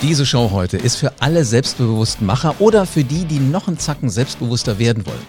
Diese 0.00 0.24
Show 0.24 0.52
heute 0.52 0.76
ist 0.76 0.94
für 0.94 1.12
alle 1.18 1.44
selbstbewussten 1.44 2.24
Macher 2.24 2.54
oder 2.60 2.86
für 2.86 3.02
die, 3.02 3.24
die 3.24 3.40
noch 3.40 3.66
einen 3.66 3.80
Zacken 3.80 4.10
selbstbewusster 4.10 4.78
werden 4.78 5.04
wollen. 5.04 5.26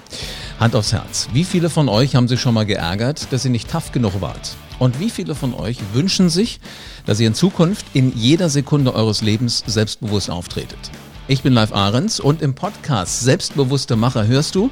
Hand 0.60 0.76
aufs 0.76 0.94
Herz. 0.94 1.28
Wie 1.34 1.44
viele 1.44 1.72
von 1.72 1.90
euch 1.90 2.16
haben 2.16 2.28
sich 2.28 2.40
schon 2.40 2.54
mal 2.54 2.68
geärgert, 2.68 3.28
dass 3.32 3.46
ihr 3.46 3.52
nicht 3.52 3.72
tough 3.72 3.92
genug 3.92 4.22
wart? 4.22 4.56
Und 4.78 5.00
wie 5.00 5.10
viele 5.10 5.34
von 5.34 5.56
euch 5.56 5.80
wünschen 5.94 6.30
sich, 6.30 6.60
dass 7.08 7.20
ihr 7.20 7.26
in 7.26 7.34
Zukunft 7.34 7.84
in 7.94 8.16
jeder 8.16 8.48
Sekunde 8.48 8.94
eures 8.94 9.24
Lebens 9.24 9.64
selbstbewusst 9.66 10.30
auftretet? 10.30 10.92
Ich 11.28 11.42
bin 11.42 11.54
Live 11.54 11.74
Ahrens 11.74 12.20
und 12.20 12.44
im 12.44 12.54
Podcast 12.54 13.22
Selbstbewusste 13.22 13.96
Macher 13.96 14.28
hörst 14.28 14.54
du, 14.54 14.70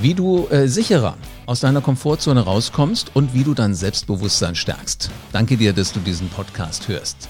wie 0.00 0.14
du 0.14 0.46
äh, 0.50 0.68
sicherer 0.68 1.16
aus 1.46 1.60
deiner 1.60 1.80
Komfortzone 1.80 2.42
rauskommst 2.42 3.10
und 3.14 3.34
wie 3.34 3.42
du 3.42 3.54
dein 3.54 3.74
Selbstbewusstsein 3.74 4.54
stärkst. 4.54 5.10
Danke 5.32 5.56
dir, 5.56 5.72
dass 5.72 5.92
du 5.92 5.98
diesen 5.98 6.28
Podcast 6.28 6.86
hörst. 6.86 7.28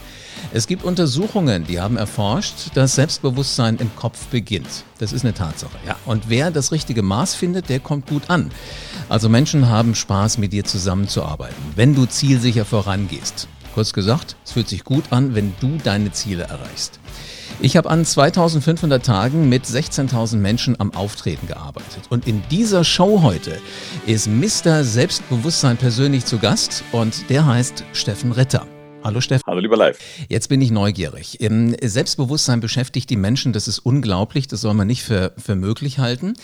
Es 0.54 0.66
gibt 0.66 0.84
Untersuchungen, 0.84 1.64
die 1.66 1.80
haben 1.80 1.96
erforscht, 1.96 2.72
dass 2.74 2.96
Selbstbewusstsein 2.96 3.78
im 3.78 3.94
Kopf 3.96 4.26
beginnt. 4.26 4.84
Das 4.98 5.14
ist 5.14 5.24
eine 5.24 5.32
Tatsache. 5.32 5.78
Ja. 5.86 5.96
Und 6.04 6.28
wer 6.28 6.50
das 6.50 6.72
richtige 6.72 7.02
Maß 7.02 7.34
findet, 7.34 7.70
der 7.70 7.80
kommt 7.80 8.06
gut 8.06 8.28
an. 8.28 8.50
Also 9.08 9.30
Menschen 9.30 9.70
haben 9.70 9.94
Spaß, 9.94 10.36
mit 10.36 10.52
dir 10.52 10.64
zusammenzuarbeiten, 10.64 11.56
wenn 11.74 11.94
du 11.94 12.04
zielsicher 12.04 12.66
vorangehst. 12.66 13.48
Kurz 13.74 13.94
gesagt, 13.94 14.36
es 14.44 14.52
fühlt 14.52 14.68
sich 14.68 14.84
gut 14.84 15.04
an, 15.08 15.34
wenn 15.34 15.54
du 15.60 15.78
deine 15.82 16.12
Ziele 16.12 16.42
erreichst. 16.42 17.00
Ich 17.60 17.78
habe 17.78 17.88
an 17.88 18.04
2500 18.04 19.06
Tagen 19.06 19.48
mit 19.48 19.64
16.000 19.64 20.36
Menschen 20.36 20.78
am 20.78 20.92
Auftreten 20.94 21.46
gearbeitet. 21.46 22.02
Und 22.10 22.26
in 22.26 22.42
dieser 22.50 22.84
Show 22.84 23.22
heute 23.22 23.58
ist 24.04 24.26
Mr. 24.26 24.84
Selbstbewusstsein 24.84 25.78
persönlich 25.78 26.26
zu 26.26 26.38
Gast 26.38 26.84
und 26.92 27.30
der 27.30 27.46
heißt 27.46 27.84
Steffen 27.94 28.32
Ritter. 28.32 28.66
Hallo 29.04 29.20
Steffen. 29.20 29.42
Hallo 29.46 29.60
lieber 29.60 29.76
Live. 29.76 29.98
Jetzt 30.28 30.48
bin 30.48 30.60
ich 30.60 30.70
neugierig. 30.70 31.38
Selbstbewusstsein 31.40 32.60
beschäftigt 32.60 33.10
die 33.10 33.16
Menschen, 33.16 33.52
das 33.52 33.66
ist 33.66 33.80
unglaublich, 33.80 34.46
das 34.46 34.60
soll 34.60 34.74
man 34.74 34.86
nicht 34.86 35.02
für, 35.02 35.32
für 35.36 35.56
möglich 35.56 35.98
halten. 35.98 36.34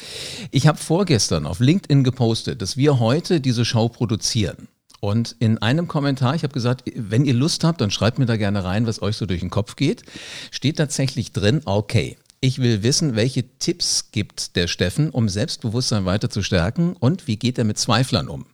Ich 0.50 0.66
habe 0.66 0.78
vorgestern 0.78 1.46
auf 1.46 1.60
LinkedIn 1.60 2.02
gepostet, 2.02 2.60
dass 2.60 2.76
wir 2.76 2.98
heute 2.98 3.40
diese 3.40 3.64
Show 3.64 3.88
produzieren. 3.88 4.68
Und 5.00 5.36
in 5.38 5.58
einem 5.58 5.86
Kommentar, 5.86 6.34
ich 6.34 6.42
habe 6.42 6.52
gesagt, 6.52 6.82
wenn 6.96 7.24
ihr 7.24 7.34
Lust 7.34 7.62
habt, 7.62 7.80
dann 7.80 7.92
schreibt 7.92 8.18
mir 8.18 8.26
da 8.26 8.36
gerne 8.36 8.64
rein, 8.64 8.86
was 8.86 9.00
euch 9.00 9.16
so 9.16 9.26
durch 9.26 9.40
den 9.40 9.50
Kopf 9.50 9.76
geht. 9.76 10.02
Steht 10.50 10.78
tatsächlich 10.78 11.32
drin, 11.32 11.62
okay. 11.64 12.16
Ich 12.40 12.60
will 12.60 12.82
wissen, 12.82 13.14
welche 13.14 13.44
Tipps 13.58 14.10
gibt 14.10 14.56
der 14.56 14.66
Steffen, 14.66 15.10
um 15.10 15.28
Selbstbewusstsein 15.28 16.04
weiter 16.04 16.30
zu 16.30 16.42
stärken 16.42 16.94
und 16.94 17.26
wie 17.26 17.36
geht 17.36 17.58
er 17.58 17.64
mit 17.64 17.78
Zweiflern 17.78 18.28
um? 18.28 18.46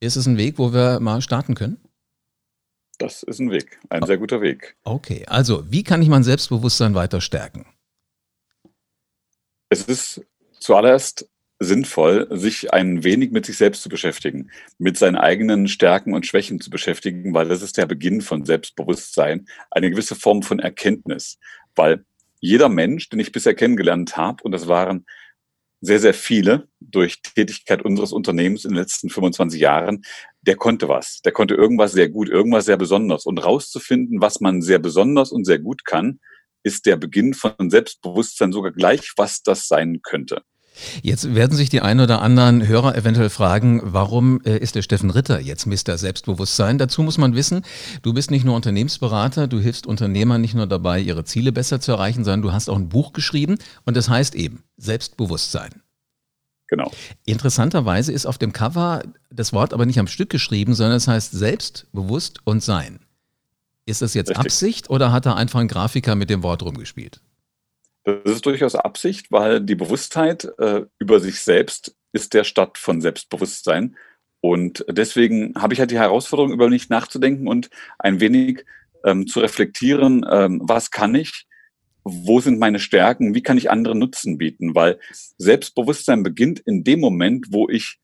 Ist 0.00 0.16
es 0.16 0.26
ein 0.26 0.38
Weg, 0.38 0.58
wo 0.58 0.72
wir 0.72 1.00
mal 1.00 1.20
starten 1.20 1.54
können? 1.54 1.78
Das 3.00 3.22
ist 3.22 3.38
ein 3.38 3.50
Weg, 3.50 3.80
ein 3.88 4.04
sehr 4.04 4.18
guter 4.18 4.42
Weg. 4.42 4.76
Okay, 4.84 5.24
also 5.26 5.64
wie 5.72 5.82
kann 5.82 6.02
ich 6.02 6.08
mein 6.10 6.22
Selbstbewusstsein 6.22 6.94
weiter 6.94 7.22
stärken? 7.22 7.64
Es 9.70 9.84
ist 9.84 10.20
zuallererst 10.58 11.26
sinnvoll, 11.58 12.28
sich 12.30 12.74
ein 12.74 13.02
wenig 13.02 13.30
mit 13.30 13.46
sich 13.46 13.56
selbst 13.56 13.82
zu 13.82 13.88
beschäftigen, 13.88 14.50
mit 14.76 14.98
seinen 14.98 15.16
eigenen 15.16 15.66
Stärken 15.66 16.12
und 16.12 16.26
Schwächen 16.26 16.60
zu 16.60 16.68
beschäftigen, 16.68 17.32
weil 17.32 17.48
das 17.48 17.62
ist 17.62 17.78
der 17.78 17.86
Beginn 17.86 18.20
von 18.20 18.44
Selbstbewusstsein, 18.44 19.46
eine 19.70 19.90
gewisse 19.90 20.14
Form 20.14 20.42
von 20.42 20.58
Erkenntnis, 20.58 21.38
weil 21.74 22.04
jeder 22.40 22.68
Mensch, 22.68 23.08
den 23.08 23.20
ich 23.20 23.32
bisher 23.32 23.54
kennengelernt 23.54 24.18
habe, 24.18 24.42
und 24.42 24.52
das 24.52 24.68
waren 24.68 25.06
sehr, 25.80 25.98
sehr 25.98 26.14
viele 26.14 26.68
durch 26.80 27.22
Tätigkeit 27.22 27.82
unseres 27.82 28.12
Unternehmens 28.12 28.64
in 28.64 28.70
den 28.70 28.78
letzten 28.78 29.08
25 29.08 29.60
Jahren, 29.60 30.02
der 30.42 30.56
konnte 30.56 30.88
was. 30.88 31.20
Der 31.22 31.32
konnte 31.32 31.54
irgendwas 31.54 31.92
sehr 31.92 32.08
gut, 32.08 32.28
irgendwas 32.28 32.66
sehr 32.66 32.76
besonders. 32.76 33.26
Und 33.26 33.38
rauszufinden, 33.38 34.20
was 34.20 34.40
man 34.40 34.62
sehr 34.62 34.78
besonders 34.78 35.32
und 35.32 35.44
sehr 35.44 35.58
gut 35.58 35.84
kann, 35.84 36.20
ist 36.62 36.86
der 36.86 36.96
Beginn 36.96 37.34
von 37.34 37.70
Selbstbewusstsein 37.70 38.52
sogar 38.52 38.72
gleich, 38.72 39.12
was 39.16 39.42
das 39.42 39.68
sein 39.68 40.00
könnte. 40.02 40.42
Jetzt 41.02 41.34
werden 41.34 41.56
sich 41.56 41.68
die 41.68 41.80
ein 41.80 42.00
oder 42.00 42.22
anderen 42.22 42.66
Hörer 42.66 42.96
eventuell 42.96 43.30
fragen, 43.30 43.80
warum 43.84 44.40
äh, 44.44 44.58
ist 44.58 44.74
der 44.74 44.82
Steffen 44.82 45.10
Ritter 45.10 45.40
jetzt 45.40 45.66
Mr. 45.66 45.98
Selbstbewusstsein? 45.98 46.78
Dazu 46.78 47.02
muss 47.02 47.18
man 47.18 47.34
wissen, 47.34 47.62
du 48.02 48.12
bist 48.12 48.30
nicht 48.30 48.44
nur 48.44 48.56
Unternehmensberater, 48.56 49.46
du 49.46 49.58
hilfst 49.60 49.86
Unternehmern 49.86 50.40
nicht 50.40 50.54
nur 50.54 50.66
dabei, 50.66 51.00
ihre 51.00 51.24
Ziele 51.24 51.52
besser 51.52 51.80
zu 51.80 51.92
erreichen, 51.92 52.24
sondern 52.24 52.42
du 52.42 52.52
hast 52.52 52.68
auch 52.68 52.76
ein 52.76 52.88
Buch 52.88 53.12
geschrieben 53.12 53.56
und 53.84 53.96
das 53.96 54.08
heißt 54.08 54.34
eben 54.34 54.62
Selbstbewusstsein. 54.76 55.82
Genau. 56.68 56.92
Interessanterweise 57.24 58.12
ist 58.12 58.26
auf 58.26 58.38
dem 58.38 58.52
Cover 58.52 59.02
das 59.30 59.52
Wort 59.52 59.74
aber 59.74 59.86
nicht 59.86 59.98
am 59.98 60.06
Stück 60.06 60.30
geschrieben, 60.30 60.74
sondern 60.74 60.96
es 60.96 61.08
heißt 61.08 61.32
selbstbewusst 61.32 62.38
und 62.44 62.62
sein. 62.62 63.00
Ist 63.86 64.02
das 64.02 64.14
jetzt 64.14 64.30
Richtig. 64.30 64.46
Absicht 64.46 64.90
oder 64.90 65.10
hat 65.10 65.26
da 65.26 65.34
einfach 65.34 65.58
ein 65.58 65.66
Grafiker 65.66 66.14
mit 66.14 66.30
dem 66.30 66.44
Wort 66.44 66.62
rumgespielt? 66.62 67.20
Das 68.24 68.34
ist 68.34 68.46
durchaus 68.46 68.74
Absicht, 68.74 69.30
weil 69.30 69.60
die 69.60 69.74
Bewusstheit 69.74 70.48
äh, 70.58 70.82
über 70.98 71.20
sich 71.20 71.40
selbst 71.40 71.94
ist 72.12 72.34
der 72.34 72.44
Stadt 72.44 72.78
von 72.78 73.00
Selbstbewusstsein. 73.00 73.96
Und 74.40 74.84
deswegen 74.88 75.54
habe 75.56 75.74
ich 75.74 75.80
halt 75.80 75.90
die 75.90 75.98
Herausforderung, 75.98 76.52
über 76.52 76.68
mich 76.68 76.88
nachzudenken 76.88 77.46
und 77.46 77.70
ein 77.98 78.20
wenig 78.20 78.64
ähm, 79.04 79.26
zu 79.26 79.40
reflektieren, 79.40 80.26
ähm, 80.30 80.60
was 80.64 80.90
kann 80.90 81.14
ich, 81.14 81.46
wo 82.04 82.40
sind 82.40 82.58
meine 82.58 82.78
Stärken, 82.78 83.34
wie 83.34 83.42
kann 83.42 83.58
ich 83.58 83.70
anderen 83.70 83.98
Nutzen 83.98 84.38
bieten, 84.38 84.74
weil 84.74 84.98
Selbstbewusstsein 85.36 86.22
beginnt 86.22 86.60
in 86.60 86.84
dem 86.84 87.00
Moment, 87.00 87.48
wo 87.50 87.68
ich 87.68 87.98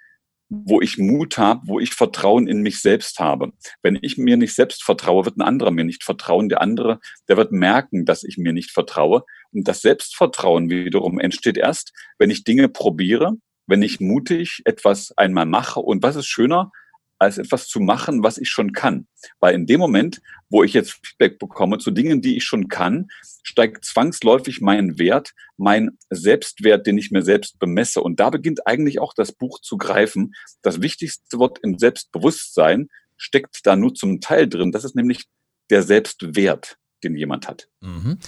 wo 0.48 0.80
ich 0.80 0.98
Mut 0.98 1.38
habe, 1.38 1.62
wo 1.66 1.80
ich 1.80 1.94
Vertrauen 1.94 2.46
in 2.46 2.62
mich 2.62 2.80
selbst 2.80 3.18
habe. 3.18 3.52
Wenn 3.82 3.98
ich 4.00 4.16
mir 4.16 4.36
nicht 4.36 4.54
selbst 4.54 4.84
vertraue, 4.84 5.24
wird 5.24 5.36
ein 5.36 5.42
anderer 5.42 5.70
mir 5.70 5.84
nicht 5.84 6.04
vertrauen. 6.04 6.48
Der 6.48 6.60
andere, 6.60 7.00
der 7.28 7.36
wird 7.36 7.52
merken, 7.52 8.04
dass 8.04 8.22
ich 8.22 8.38
mir 8.38 8.52
nicht 8.52 8.70
vertraue. 8.70 9.24
Und 9.52 9.66
das 9.66 9.82
Selbstvertrauen 9.82 10.70
wiederum 10.70 11.18
entsteht 11.18 11.56
erst, 11.56 11.92
wenn 12.18 12.30
ich 12.30 12.44
Dinge 12.44 12.68
probiere, 12.68 13.32
wenn 13.66 13.82
ich 13.82 14.00
mutig 14.00 14.62
etwas 14.64 15.12
einmal 15.16 15.46
mache. 15.46 15.80
Und 15.80 16.02
was 16.02 16.16
ist 16.16 16.26
schöner, 16.26 16.70
als 17.18 17.38
etwas 17.38 17.68
zu 17.68 17.80
machen, 17.80 18.22
was 18.22 18.38
ich 18.38 18.48
schon 18.48 18.72
kann. 18.72 19.06
Weil 19.40 19.54
in 19.54 19.66
dem 19.66 19.80
Moment, 19.80 20.20
wo 20.48 20.62
ich 20.62 20.72
jetzt 20.72 20.92
Feedback 21.04 21.38
bekomme 21.38 21.78
zu 21.78 21.90
Dingen, 21.90 22.20
die 22.20 22.36
ich 22.36 22.44
schon 22.44 22.68
kann, 22.68 23.08
steigt 23.42 23.84
zwangsläufig 23.84 24.60
mein 24.60 24.98
Wert, 24.98 25.32
mein 25.56 25.98
Selbstwert, 26.10 26.86
den 26.86 26.98
ich 26.98 27.10
mir 27.10 27.22
selbst 27.22 27.58
bemesse. 27.58 28.00
Und 28.00 28.20
da 28.20 28.30
beginnt 28.30 28.66
eigentlich 28.66 29.00
auch 29.00 29.14
das 29.14 29.32
Buch 29.32 29.60
zu 29.60 29.76
greifen. 29.76 30.34
Das 30.62 30.82
wichtigste 30.82 31.38
Wort 31.38 31.58
im 31.62 31.78
Selbstbewusstsein 31.78 32.88
steckt 33.16 33.60
da 33.64 33.76
nur 33.76 33.94
zum 33.94 34.20
Teil 34.20 34.48
drin. 34.48 34.72
Das 34.72 34.84
ist 34.84 34.94
nämlich 34.94 35.24
der 35.70 35.82
Selbstwert 35.82 36.76
den 37.04 37.16
jemand 37.16 37.48
hat. 37.48 37.68
Mhm. 37.80 38.18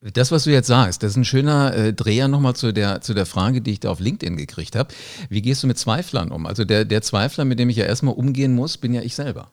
Das, 0.00 0.32
was 0.32 0.44
du 0.44 0.50
jetzt 0.50 0.66
sagst, 0.66 1.02
das 1.02 1.12
ist 1.12 1.16
ein 1.16 1.24
schöner 1.24 1.74
äh, 1.74 1.92
Dreher 1.92 2.28
nochmal 2.28 2.54
zu 2.54 2.72
der, 2.72 3.00
zu 3.00 3.14
der 3.14 3.26
Frage, 3.26 3.60
die 3.60 3.72
ich 3.72 3.80
da 3.80 3.90
auf 3.90 4.00
LinkedIn 4.00 4.36
gekriegt 4.36 4.76
habe. 4.76 4.94
Wie 5.28 5.42
gehst 5.42 5.62
du 5.62 5.66
mit 5.66 5.78
Zweiflern 5.78 6.30
um? 6.30 6.46
Also 6.46 6.64
der, 6.64 6.84
der 6.84 7.02
Zweifler, 7.02 7.44
mit 7.44 7.58
dem 7.58 7.70
ich 7.70 7.76
ja 7.76 7.84
erstmal 7.84 8.14
umgehen 8.14 8.54
muss, 8.54 8.78
bin 8.78 8.94
ja 8.94 9.02
ich 9.02 9.14
selber. 9.14 9.50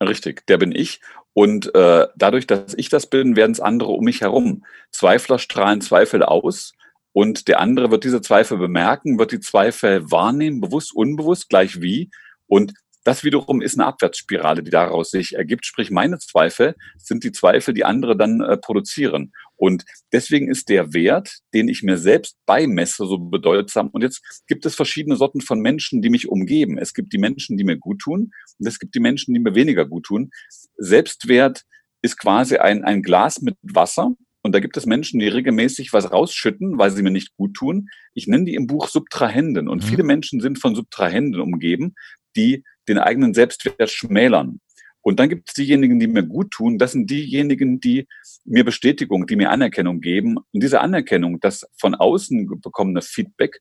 Richtig, 0.00 0.46
der 0.46 0.58
bin 0.58 0.72
ich. 0.72 1.00
Und 1.32 1.74
äh, 1.74 2.06
dadurch, 2.16 2.46
dass 2.46 2.74
ich 2.74 2.88
das 2.88 3.06
bin, 3.06 3.36
werden 3.36 3.52
es 3.52 3.60
andere 3.60 3.90
um 3.90 4.04
mich 4.04 4.20
herum. 4.20 4.64
Zweifler 4.90 5.38
strahlen 5.38 5.80
Zweifel 5.80 6.22
aus 6.22 6.74
und 7.12 7.48
der 7.48 7.60
andere 7.60 7.90
wird 7.90 8.04
diese 8.04 8.20
Zweifel 8.20 8.58
bemerken, 8.58 9.18
wird 9.18 9.32
die 9.32 9.40
Zweifel 9.40 10.10
wahrnehmen, 10.10 10.60
bewusst, 10.60 10.94
unbewusst, 10.94 11.48
gleich 11.48 11.80
wie. 11.80 12.10
Und 12.46 12.74
das 13.04 13.24
wiederum 13.24 13.62
ist 13.62 13.78
eine 13.78 13.86
Abwärtsspirale, 13.86 14.62
die 14.62 14.70
daraus 14.70 15.10
sich 15.10 15.34
ergibt. 15.34 15.64
Sprich, 15.66 15.90
meine 15.90 16.18
Zweifel 16.18 16.74
sind 16.96 17.24
die 17.24 17.32
Zweifel, 17.32 17.74
die 17.74 17.84
andere 17.84 18.16
dann 18.16 18.40
äh, 18.40 18.56
produzieren. 18.56 19.32
Und 19.56 19.84
deswegen 20.12 20.48
ist 20.50 20.68
der 20.68 20.92
Wert, 20.92 21.38
den 21.54 21.68
ich 21.68 21.82
mir 21.82 21.96
selbst 21.96 22.36
beimesse, 22.46 23.06
so 23.06 23.18
bedeutsam. 23.18 23.88
Und 23.88 24.02
jetzt 24.02 24.44
gibt 24.46 24.66
es 24.66 24.74
verschiedene 24.74 25.16
Sorten 25.16 25.40
von 25.40 25.60
Menschen, 25.60 26.02
die 26.02 26.10
mich 26.10 26.28
umgeben. 26.28 26.78
Es 26.78 26.94
gibt 26.94 27.12
die 27.12 27.18
Menschen, 27.18 27.56
die 27.56 27.64
mir 27.64 27.76
gut 27.76 28.00
tun 28.00 28.30
und 28.58 28.66
es 28.66 28.78
gibt 28.78 28.94
die 28.94 29.00
Menschen, 29.00 29.34
die 29.34 29.40
mir 29.40 29.54
weniger 29.54 29.84
gut 29.86 30.04
tun. 30.04 30.30
Selbstwert 30.76 31.62
ist 32.02 32.18
quasi 32.18 32.58
ein, 32.58 32.84
ein 32.84 33.02
Glas 33.02 33.40
mit 33.40 33.56
Wasser. 33.62 34.12
Und 34.42 34.52
da 34.54 34.60
gibt 34.60 34.76
es 34.76 34.86
Menschen, 34.86 35.18
die 35.18 35.28
regelmäßig 35.28 35.92
was 35.92 36.12
rausschütten, 36.12 36.78
weil 36.78 36.92
sie 36.92 37.02
mir 37.02 37.10
nicht 37.10 37.36
gut 37.36 37.54
tun. 37.54 37.88
Ich 38.14 38.28
nenne 38.28 38.44
die 38.44 38.54
im 38.54 38.68
Buch 38.68 38.88
Subtrahenden. 38.88 39.68
Und 39.68 39.82
mhm. 39.82 39.88
viele 39.88 40.04
Menschen 40.04 40.40
sind 40.40 40.60
von 40.60 40.76
Subtrahenden 40.76 41.40
umgeben, 41.40 41.94
die 42.38 42.64
den 42.88 42.98
eigenen 42.98 43.34
Selbstwert 43.34 43.90
schmälern. 43.90 44.60
Und 45.00 45.20
dann 45.20 45.28
gibt 45.28 45.48
es 45.48 45.54
diejenigen, 45.54 45.98
die 45.98 46.06
mir 46.06 46.22
gut 46.22 46.50
tun. 46.50 46.78
Das 46.78 46.92
sind 46.92 47.08
diejenigen, 47.08 47.80
die 47.80 48.06
mir 48.44 48.64
Bestätigung, 48.64 49.26
die 49.26 49.36
mir 49.36 49.50
Anerkennung 49.50 50.00
geben. 50.00 50.36
Und 50.36 50.62
diese 50.62 50.80
Anerkennung, 50.80 51.40
das 51.40 51.66
von 51.78 51.94
außen 51.94 52.60
bekommene 52.60 53.02
Feedback, 53.02 53.60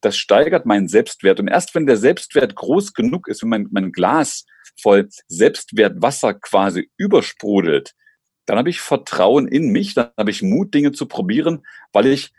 das 0.00 0.16
steigert 0.16 0.66
meinen 0.66 0.88
Selbstwert. 0.88 1.40
Und 1.40 1.48
erst 1.48 1.74
wenn 1.74 1.86
der 1.86 1.96
Selbstwert 1.96 2.54
groß 2.54 2.94
genug 2.94 3.28
ist, 3.28 3.42
wenn 3.42 3.48
mein, 3.48 3.68
mein 3.70 3.92
Glas 3.92 4.44
voll 4.80 5.08
Selbstwertwasser 5.28 6.34
quasi 6.34 6.90
übersprudelt, 6.96 7.94
dann 8.46 8.58
habe 8.58 8.70
ich 8.70 8.80
Vertrauen 8.80 9.46
in 9.46 9.70
mich, 9.70 9.94
dann 9.94 10.10
habe 10.16 10.30
ich 10.30 10.42
Mut, 10.42 10.72
Dinge 10.72 10.92
zu 10.92 11.06
probieren, 11.06 11.66
weil 11.92 12.06
ich, 12.06 12.32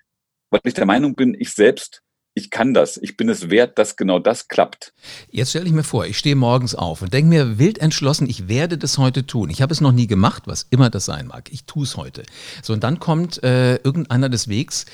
weil 0.49 0.61
ich 0.63 0.73
der 0.73 0.85
Meinung 0.85 1.15
bin, 1.15 1.35
ich 1.37 1.51
selbst 1.51 2.01
ich 2.33 2.51
kann 2.51 2.73
das. 2.73 2.97
Ich 2.97 3.17
bin 3.17 3.29
es 3.29 3.49
wert, 3.49 3.77
dass 3.77 3.95
genau 3.95 4.19
das 4.19 4.47
klappt. 4.47 4.93
Jetzt 5.29 5.49
stelle 5.49 5.65
ich 5.65 5.71
mir 5.71 5.83
vor, 5.83 6.05
ich 6.05 6.17
stehe 6.17 6.35
morgens 6.35 6.75
auf 6.75 7.01
und 7.01 7.13
denke 7.13 7.29
mir 7.29 7.59
wild 7.59 7.79
entschlossen, 7.79 8.29
ich 8.29 8.47
werde 8.47 8.77
das 8.77 8.97
heute 8.97 9.25
tun. 9.25 9.49
Ich 9.49 9.61
habe 9.61 9.73
es 9.73 9.81
noch 9.81 9.91
nie 9.91 10.07
gemacht, 10.07 10.43
was 10.45 10.65
immer 10.69 10.89
das 10.89 11.05
sein 11.05 11.27
mag. 11.27 11.51
Ich 11.51 11.65
tue 11.65 11.83
es 11.83 11.97
heute. 11.97 12.23
So, 12.61 12.73
und 12.73 12.83
dann 12.83 12.99
kommt 12.99 13.43
äh, 13.43 13.75
irgendeiner 13.77 14.29
des 14.29 14.47
Wegs, 14.47 14.85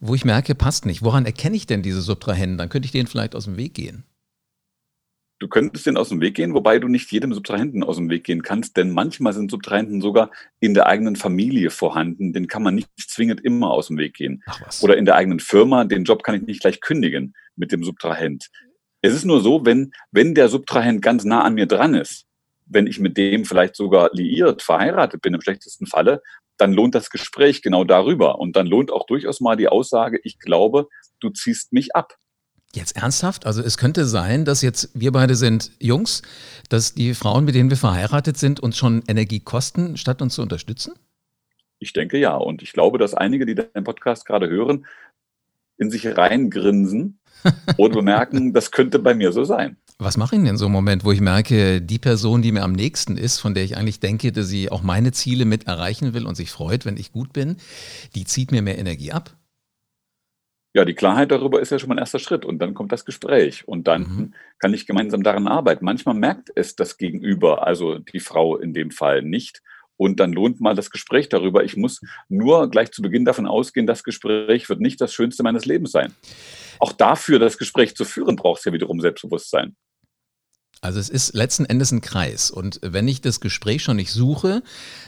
wo 0.00 0.14
ich 0.14 0.24
merke, 0.24 0.54
passt 0.54 0.86
nicht. 0.86 1.02
Woran 1.02 1.26
erkenne 1.26 1.56
ich 1.56 1.66
denn 1.66 1.82
diese 1.82 2.02
Subtrahenden? 2.02 2.58
Dann 2.58 2.68
könnte 2.68 2.86
ich 2.86 2.92
denen 2.92 3.08
vielleicht 3.08 3.34
aus 3.34 3.44
dem 3.44 3.56
Weg 3.56 3.74
gehen. 3.74 4.04
Du 5.42 5.48
könntest 5.48 5.86
den 5.86 5.96
aus 5.96 6.08
dem 6.08 6.20
Weg 6.20 6.36
gehen, 6.36 6.54
wobei 6.54 6.78
du 6.78 6.86
nicht 6.86 7.10
jedem 7.10 7.34
Subtrahenten 7.34 7.82
aus 7.82 7.96
dem 7.96 8.08
Weg 8.08 8.22
gehen 8.22 8.44
kannst, 8.44 8.76
denn 8.76 8.92
manchmal 8.92 9.32
sind 9.32 9.50
Subtrahenten 9.50 10.00
sogar 10.00 10.30
in 10.60 10.72
der 10.72 10.86
eigenen 10.86 11.16
Familie 11.16 11.70
vorhanden. 11.70 12.32
Den 12.32 12.46
kann 12.46 12.62
man 12.62 12.76
nicht 12.76 12.88
zwingend 12.96 13.40
immer 13.40 13.72
aus 13.72 13.88
dem 13.88 13.98
Weg 13.98 14.14
gehen. 14.14 14.44
Oder 14.82 14.96
in 14.96 15.04
der 15.04 15.16
eigenen 15.16 15.40
Firma, 15.40 15.82
den 15.82 16.04
Job 16.04 16.22
kann 16.22 16.36
ich 16.36 16.42
nicht 16.42 16.60
gleich 16.60 16.80
kündigen 16.80 17.34
mit 17.56 17.72
dem 17.72 17.82
Subtrahent. 17.82 18.50
Es 19.00 19.14
ist 19.14 19.24
nur 19.24 19.40
so, 19.40 19.66
wenn, 19.66 19.90
wenn 20.12 20.36
der 20.36 20.48
Subtrahent 20.48 21.02
ganz 21.02 21.24
nah 21.24 21.42
an 21.42 21.54
mir 21.54 21.66
dran 21.66 21.94
ist, 21.94 22.26
wenn 22.66 22.86
ich 22.86 23.00
mit 23.00 23.16
dem 23.16 23.44
vielleicht 23.44 23.74
sogar 23.74 24.10
liiert, 24.12 24.62
verheiratet 24.62 25.22
bin 25.22 25.34
im 25.34 25.40
schlechtesten 25.40 25.88
Falle, 25.88 26.22
dann 26.56 26.72
lohnt 26.72 26.94
das 26.94 27.10
Gespräch 27.10 27.62
genau 27.62 27.82
darüber. 27.82 28.38
Und 28.38 28.54
dann 28.54 28.68
lohnt 28.68 28.92
auch 28.92 29.06
durchaus 29.06 29.40
mal 29.40 29.56
die 29.56 29.66
Aussage, 29.66 30.20
ich 30.22 30.38
glaube, 30.38 30.86
du 31.18 31.30
ziehst 31.30 31.72
mich 31.72 31.96
ab. 31.96 32.16
Jetzt 32.74 32.96
ernsthaft? 32.96 33.44
Also 33.44 33.62
es 33.62 33.76
könnte 33.76 34.06
sein, 34.06 34.44
dass 34.46 34.62
jetzt 34.62 34.90
wir 34.94 35.12
beide 35.12 35.34
sind 35.34 35.72
Jungs, 35.78 36.22
dass 36.70 36.94
die 36.94 37.12
Frauen, 37.12 37.44
mit 37.44 37.54
denen 37.54 37.68
wir 37.68 37.76
verheiratet 37.76 38.38
sind, 38.38 38.60
uns 38.60 38.78
schon 38.78 39.02
Energie 39.06 39.40
kosten, 39.40 39.98
statt 39.98 40.22
uns 40.22 40.34
zu 40.34 40.42
unterstützen? 40.42 40.94
Ich 41.78 41.92
denke 41.92 42.16
ja. 42.18 42.34
Und 42.34 42.62
ich 42.62 42.72
glaube, 42.72 42.96
dass 42.96 43.12
einige, 43.12 43.44
die 43.44 43.54
deinen 43.54 43.84
Podcast 43.84 44.24
gerade 44.24 44.48
hören, 44.48 44.86
in 45.76 45.90
sich 45.90 46.06
reingrinsen 46.16 47.18
oder 47.76 47.96
bemerken, 47.96 48.54
das 48.54 48.70
könnte 48.70 48.98
bei 48.98 49.14
mir 49.14 49.32
so 49.32 49.44
sein. 49.44 49.76
Was 49.98 50.16
mache 50.16 50.36
ich 50.36 50.40
denn 50.40 50.48
in 50.48 50.56
so 50.56 50.64
einem 50.66 50.72
Moment, 50.72 51.04
wo 51.04 51.12
ich 51.12 51.20
merke, 51.20 51.82
die 51.82 51.98
Person, 51.98 52.40
die 52.40 52.52
mir 52.52 52.62
am 52.62 52.72
nächsten 52.72 53.16
ist, 53.18 53.38
von 53.38 53.54
der 53.54 53.64
ich 53.64 53.76
eigentlich 53.76 54.00
denke, 54.00 54.32
dass 54.32 54.48
sie 54.48 54.70
auch 54.70 54.82
meine 54.82 55.12
Ziele 55.12 55.44
mit 55.44 55.66
erreichen 55.66 56.14
will 56.14 56.26
und 56.26 56.36
sich 56.36 56.50
freut, 56.50 56.86
wenn 56.86 56.96
ich 56.96 57.12
gut 57.12 57.32
bin, 57.32 57.56
die 58.14 58.24
zieht 58.24 58.50
mir 58.50 58.62
mehr 58.62 58.78
Energie 58.78 59.12
ab? 59.12 59.36
Ja, 60.74 60.86
die 60.86 60.94
Klarheit 60.94 61.30
darüber 61.30 61.60
ist 61.60 61.70
ja 61.70 61.78
schon 61.78 61.88
mal 61.88 61.96
ein 61.96 61.98
erster 61.98 62.18
Schritt 62.18 62.46
und 62.46 62.58
dann 62.58 62.72
kommt 62.72 62.92
das 62.92 63.04
Gespräch 63.04 63.68
und 63.68 63.86
dann 63.86 64.02
mhm. 64.02 64.34
kann 64.58 64.72
ich 64.72 64.86
gemeinsam 64.86 65.22
daran 65.22 65.46
arbeiten. 65.46 65.84
Manchmal 65.84 66.14
merkt 66.14 66.50
es 66.54 66.76
das 66.76 66.96
Gegenüber, 66.96 67.66
also 67.66 67.98
die 67.98 68.20
Frau 68.20 68.56
in 68.56 68.72
dem 68.72 68.90
Fall 68.90 69.22
nicht 69.22 69.62
und 69.98 70.18
dann 70.18 70.32
lohnt 70.32 70.60
mal 70.60 70.74
das 70.74 70.90
Gespräch 70.90 71.28
darüber. 71.28 71.62
Ich 71.62 71.76
muss 71.76 72.00
nur 72.28 72.70
gleich 72.70 72.90
zu 72.90 73.02
Beginn 73.02 73.26
davon 73.26 73.46
ausgehen, 73.46 73.86
das 73.86 74.02
Gespräch 74.02 74.68
wird 74.68 74.80
nicht 74.80 75.00
das 75.00 75.12
Schönste 75.12 75.42
meines 75.42 75.66
Lebens 75.66 75.92
sein. 75.92 76.12
Auch 76.78 76.92
dafür, 76.92 77.38
das 77.38 77.58
Gespräch 77.58 77.94
zu 77.94 78.04
führen, 78.04 78.36
braucht 78.36 78.60
es 78.60 78.64
ja 78.64 78.72
wiederum 78.72 79.00
Selbstbewusstsein. 79.00 79.76
Also 80.84 80.98
es 80.98 81.08
ist 81.08 81.34
letzten 81.34 81.64
Endes 81.64 81.92
ein 81.92 82.00
Kreis. 82.00 82.50
Und 82.50 82.80
wenn 82.82 83.06
ich 83.06 83.20
das 83.20 83.40
Gespräch 83.40 83.84
schon 83.84 83.96
nicht 83.96 84.10
suche, 84.10 84.64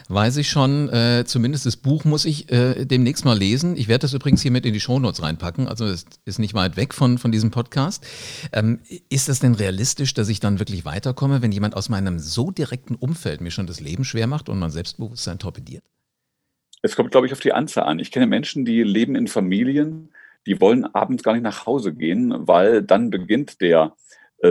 weiß 0.09 0.37
ich 0.37 0.49
schon, 0.49 0.88
äh, 0.88 1.25
zumindest 1.26 1.67
das 1.67 1.76
Buch 1.76 2.05
muss 2.05 2.25
ich 2.25 2.50
äh, 2.53 2.85
demnächst 2.85 3.25
mal 3.25 3.37
lesen. 3.37 3.76
Ich 3.76 3.88
werde 3.88 4.03
das 4.03 4.15
übrigens 4.15 4.41
hier 4.41 4.53
mit 4.53 4.67
in 4.67 4.73
die 4.73 4.79
Shownotes 4.79 5.21
reinpacken. 5.21 5.67
Also 5.67 5.85
es 5.85 6.06
ist 6.25 6.38
nicht 6.38 6.55
weit 6.55 6.76
weg 6.76 6.94
von, 6.94 7.19
von 7.19 7.32
diesem 7.32 7.50
Podcast. 7.50 8.06
Ähm, 8.53 8.79
ist 9.11 9.29
das 9.29 9.41
denn 9.41 9.56
realistisch, 9.56 10.15
dass 10.15 10.29
ich 10.29 10.38
dann 10.38 10.61
wirklich 10.61 10.85
weiterkomme, 10.85 11.43
wenn 11.43 11.50
jemand 11.50 11.75
aus 11.75 11.88
meinem 11.88 12.20
so 12.20 12.53
direkten 12.53 12.94
Umfeld 12.94 13.41
mir 13.41 13.50
schon 13.50 13.67
das 13.67 13.81
Leben 13.81 14.05
schwer 14.05 14.29
macht 14.29 14.49
und 14.49 14.61
mein 14.61 14.70
Selbstbewusstsein 14.70 15.41
torpediert? 15.41 15.82
Es 16.82 16.94
kommt, 16.94 17.11
glaube 17.11 17.27
ich, 17.27 17.32
auf 17.32 17.41
die 17.41 17.53
Anzahl 17.53 17.85
an. 17.85 17.99
Ich 17.99 18.12
kenne 18.12 18.29
Menschen, 18.29 18.65
die 18.65 18.85
leben 18.85 19.17
in 19.17 19.27
Familien, 19.27 20.11
die 20.47 20.61
wollen 20.61 20.85
abends 20.85 21.25
gar 21.25 21.32
nicht 21.32 21.43
nach 21.43 21.67
Hause 21.67 21.93
gehen, 21.93 22.32
weil 22.47 22.81
dann 22.81 23.11
beginnt 23.11 23.61
der 23.61 23.97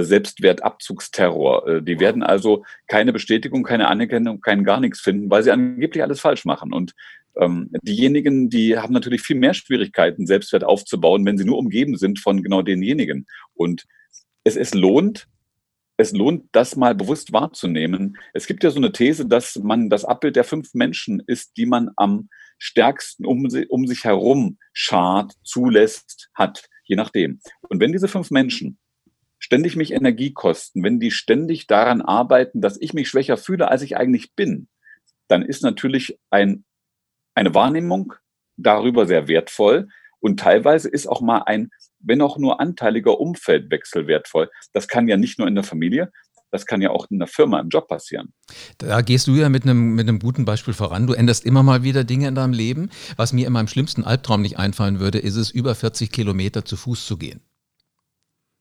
Selbstwertabzugsterror. 0.02 1.68
Äh, 1.68 1.82
die 1.84 2.00
werden 2.00 2.24
also 2.24 2.64
keine 2.88 3.14
Bestätigung, 3.14 3.64
keine 3.64 3.88
Anerkennung, 3.88 4.42
kein 4.42 4.64
gar 4.64 4.80
nichts 4.80 5.02
finden, 5.02 5.30
weil 5.30 5.44
sie 5.44 5.52
angeblich 5.52 6.02
alles 6.02 6.22
falsch 6.22 6.46
machen. 6.46 6.74
Und 6.74 6.94
ähm, 7.36 7.70
diejenigen, 7.82 8.50
die 8.50 8.78
haben 8.78 8.94
natürlich 8.94 9.22
viel 9.22 9.36
mehr 9.36 9.54
Schwierigkeiten, 9.54 10.28
Selbstwert 10.28 10.64
aufzubauen, 10.64 11.26
wenn 11.26 11.38
sie 11.38 11.46
nur 11.46 11.58
umgeben 11.58 11.98
sind 11.98 12.20
von 12.20 12.44
genau 12.44 12.62
denjenigen. 12.62 13.26
Und 13.54 13.86
es, 14.44 14.56
es 14.56 14.74
lohnt, 14.74 15.28
es 15.98 16.12
lohnt, 16.12 16.46
das 16.52 16.76
mal 16.76 16.96
bewusst 16.96 17.34
wahrzunehmen. 17.34 18.18
Es 18.34 18.48
gibt 18.48 18.64
ja 18.64 18.72
so 18.72 18.78
eine 18.78 18.92
These, 18.92 19.28
dass 19.28 19.58
man 19.58 19.90
das 19.90 20.06
Abbild 20.06 20.36
der 20.36 20.44
fünf 20.44 20.74
Menschen 20.74 21.22
ist, 21.26 21.58
die 21.58 21.66
man 21.66 21.92
am 21.98 22.30
stärksten 22.58 23.26
um, 23.26 23.48
um 23.70 23.88
sich 23.88 24.04
herum 24.04 24.58
schart, 24.74 25.34
zulässt, 25.44 26.30
hat, 26.34 26.66
je 26.86 26.96
nachdem. 26.96 27.40
Und 27.62 27.80
wenn 27.80 27.92
diese 27.92 28.08
fünf 28.08 28.32
Menschen 28.32 28.78
ständig 29.44 29.76
mich 29.76 29.92
Energie 29.92 30.32
kosten, 30.32 30.84
wenn 30.84 31.02
die 31.02 31.12
ständig 31.12 31.68
daran 31.68 32.02
arbeiten, 32.02 32.62
dass 32.62 32.80
ich 32.80 32.94
mich 32.94 33.10
schwächer 33.10 33.36
fühle, 33.36 33.68
als 33.68 33.82
ich 33.82 33.98
eigentlich 33.98 34.36
bin, 34.36 34.70
dann 35.28 35.42
ist 35.42 35.64
natürlich 35.64 36.18
ein, 36.30 36.64
eine 37.36 37.54
Wahrnehmung 37.54 38.14
darüber 38.56 39.06
sehr 39.06 39.28
wertvoll. 39.28 39.90
Und 40.22 40.40
teilweise 40.40 40.88
ist 40.88 41.08
auch 41.08 41.20
mal 41.20 41.40
ein, 41.40 41.72
wenn 42.00 42.22
auch 42.22 42.38
nur 42.38 42.62
anteiliger 42.62 43.20
Umfeldwechsel 43.20 44.08
wertvoll. 44.08 44.50
Das 44.72 44.88
kann 44.88 45.10
ja 45.10 45.18
nicht 45.18 45.40
nur 45.40 45.50
in 45.50 45.56
der 45.56 45.66
Familie, 45.66 46.10
das 46.50 46.66
kann 46.66 46.82
ja 46.82 46.92
auch 46.92 47.08
in 47.10 47.20
der 47.20 47.28
Firma, 47.28 47.60
im 47.60 47.68
Job 47.68 47.90
passieren. 47.90 48.34
Da 48.78 49.02
gehst 49.02 49.28
du 49.28 49.34
ja 49.34 49.50
mit 49.50 49.64
einem, 49.64 49.94
mit 49.96 50.08
einem 50.08 50.20
guten 50.20 50.46
Beispiel 50.46 50.74
voran. 50.74 51.06
Du 51.06 51.12
änderst 51.12 51.44
immer 51.44 51.64
mal 51.64 51.84
wieder 51.84 52.06
Dinge 52.06 52.30
in 52.30 52.36
deinem 52.36 52.54
Leben. 52.54 52.90
Was 53.18 53.34
mir 53.34 53.46
in 53.46 53.52
meinem 53.52 53.68
schlimmsten 53.68 54.06
Albtraum 54.06 54.42
nicht 54.42 54.58
einfallen 54.58 55.02
würde, 55.02 55.18
ist 55.20 55.36
es, 55.36 55.52
über 55.52 55.76
40 55.76 56.14
Kilometer 56.14 56.64
zu 56.64 56.78
Fuß 56.78 57.06
zu 57.06 57.18
gehen. 57.18 57.42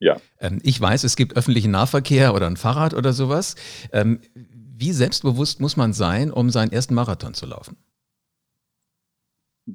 Ja. 0.03 0.21
Ähm, 0.41 0.59
ich 0.65 0.81
weiß, 0.81 1.05
es 1.05 1.15
gibt 1.15 1.37
öffentlichen 1.37 1.71
Nahverkehr 1.71 2.35
oder 2.35 2.49
ein 2.49 2.57
Fahrrad 2.57 2.93
oder 2.93 3.13
sowas. 3.13 3.55
Ähm, 3.93 4.21
wie 4.35 4.91
selbstbewusst 4.91 5.61
muss 5.61 5.77
man 5.77 5.93
sein, 5.93 6.33
um 6.33 6.51
seinen 6.51 6.73
ersten 6.73 6.95
Marathon 6.95 7.35
zu 7.35 7.47
laufen? 7.47 7.77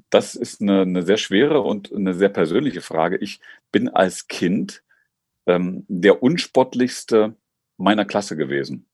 Das 0.10 0.36
ist 0.36 0.62
eine, 0.62 0.82
eine 0.82 1.04
sehr 1.04 1.16
schwere 1.16 1.62
und 1.62 1.94
eine 1.94 2.14
sehr 2.14 2.28
persönliche 2.28 2.82
Frage. 2.82 3.16
Ich 3.16 3.40
bin 3.72 3.88
als 3.88 4.28
Kind 4.28 4.84
ähm, 5.46 5.86
der 5.88 6.22
unsportlichste 6.22 7.38
meiner 7.78 8.04
Klasse 8.04 8.36
gewesen. 8.36 8.86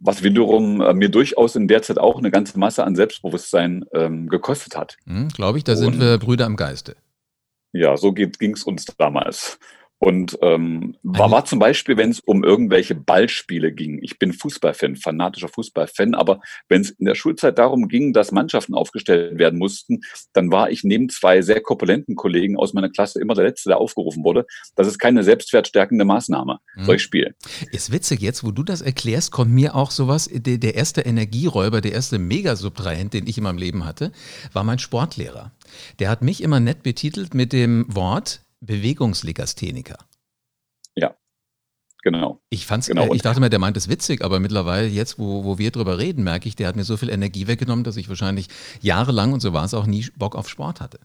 Was 0.00 0.24
wiederum 0.24 0.80
äh, 0.80 0.94
mir 0.94 1.10
durchaus 1.10 1.54
in 1.54 1.68
der 1.68 1.82
Zeit 1.82 1.98
auch 1.98 2.18
eine 2.18 2.32
ganze 2.32 2.58
Masse 2.58 2.82
an 2.82 2.96
Selbstbewusstsein 2.96 3.84
ähm, 3.92 4.28
gekostet 4.28 4.76
hat. 4.76 4.96
Hm, 5.06 5.28
Glaube 5.28 5.58
ich, 5.58 5.64
da 5.64 5.76
sind 5.76 6.00
wir 6.00 6.18
Brüder 6.18 6.46
im 6.46 6.56
Geiste. 6.56 6.96
Ja, 7.72 7.96
so 7.96 8.12
ging 8.12 8.54
es 8.54 8.64
uns 8.64 8.84
damals. 8.98 9.60
Und 10.04 10.36
ähm, 10.42 10.96
war, 11.04 11.30
war 11.30 11.44
zum 11.44 11.60
Beispiel, 11.60 11.96
wenn 11.96 12.10
es 12.10 12.18
um 12.18 12.42
irgendwelche 12.42 12.96
Ballspiele 12.96 13.70
ging. 13.70 14.00
Ich 14.02 14.18
bin 14.18 14.32
Fußballfan, 14.32 14.96
fanatischer 14.96 15.46
Fußballfan, 15.46 16.16
aber 16.16 16.40
wenn 16.68 16.80
es 16.80 16.90
in 16.90 17.06
der 17.06 17.14
Schulzeit 17.14 17.56
darum 17.56 17.86
ging, 17.86 18.12
dass 18.12 18.32
Mannschaften 18.32 18.74
aufgestellt 18.74 19.38
werden 19.38 19.60
mussten, 19.60 20.00
dann 20.32 20.50
war 20.50 20.70
ich 20.70 20.82
neben 20.82 21.08
zwei 21.08 21.40
sehr 21.40 21.60
korpulenten 21.60 22.16
Kollegen 22.16 22.56
aus 22.56 22.72
meiner 22.72 22.90
Klasse 22.90 23.20
immer 23.20 23.34
der 23.34 23.44
Letzte, 23.44 23.68
der 23.68 23.78
aufgerufen 23.78 24.24
wurde. 24.24 24.44
Das 24.74 24.88
ist 24.88 24.98
keine 24.98 25.22
selbstwertstärkende 25.22 26.04
Maßnahme. 26.04 26.58
Mhm. 26.74 26.84
Soll 26.84 26.96
ich 26.96 27.02
spielen? 27.02 27.34
Ist 27.70 27.92
witzig, 27.92 28.22
jetzt 28.22 28.42
wo 28.42 28.50
du 28.50 28.64
das 28.64 28.82
erklärst, 28.82 29.30
kommt 29.30 29.52
mir 29.52 29.76
auch 29.76 29.92
sowas, 29.92 30.28
der, 30.32 30.58
der 30.58 30.74
erste 30.74 31.02
Energieräuber, 31.02 31.80
der 31.80 31.92
erste 31.92 32.18
Megasubtrahent, 32.18 33.14
den 33.14 33.28
ich 33.28 33.38
in 33.38 33.44
meinem 33.44 33.58
Leben 33.58 33.84
hatte, 33.84 34.10
war 34.52 34.64
mein 34.64 34.80
Sportlehrer. 34.80 35.52
Der 36.00 36.10
hat 36.10 36.22
mich 36.22 36.42
immer 36.42 36.58
nett 36.58 36.82
betitelt 36.82 37.34
mit 37.34 37.52
dem 37.52 37.86
Wort, 37.88 38.40
Bewegungslegastheniker. 38.62 39.98
Ja, 40.94 41.14
genau. 42.02 42.40
Ich 42.48 42.66
fand's, 42.66 42.86
genau. 42.86 43.12
Äh, 43.12 43.16
ich 43.16 43.22
dachte 43.22 43.40
mir, 43.40 43.50
der 43.50 43.58
meint 43.58 43.76
es 43.76 43.88
witzig, 43.88 44.24
aber 44.24 44.40
mittlerweile 44.40 44.86
jetzt, 44.86 45.18
wo, 45.18 45.44
wo 45.44 45.58
wir 45.58 45.70
drüber 45.70 45.98
reden, 45.98 46.24
merke 46.24 46.48
ich, 46.48 46.56
der 46.56 46.68
hat 46.68 46.76
mir 46.76 46.84
so 46.84 46.96
viel 46.96 47.10
Energie 47.10 47.46
weggenommen, 47.46 47.84
dass 47.84 47.96
ich 47.96 48.08
wahrscheinlich 48.08 48.48
jahrelang, 48.80 49.32
und 49.32 49.40
so 49.40 49.52
war 49.52 49.64
es 49.64 49.74
auch, 49.74 49.86
nie 49.86 50.06
Bock 50.16 50.36
auf 50.36 50.48
Sport 50.48 50.80
hatte. 50.80 51.00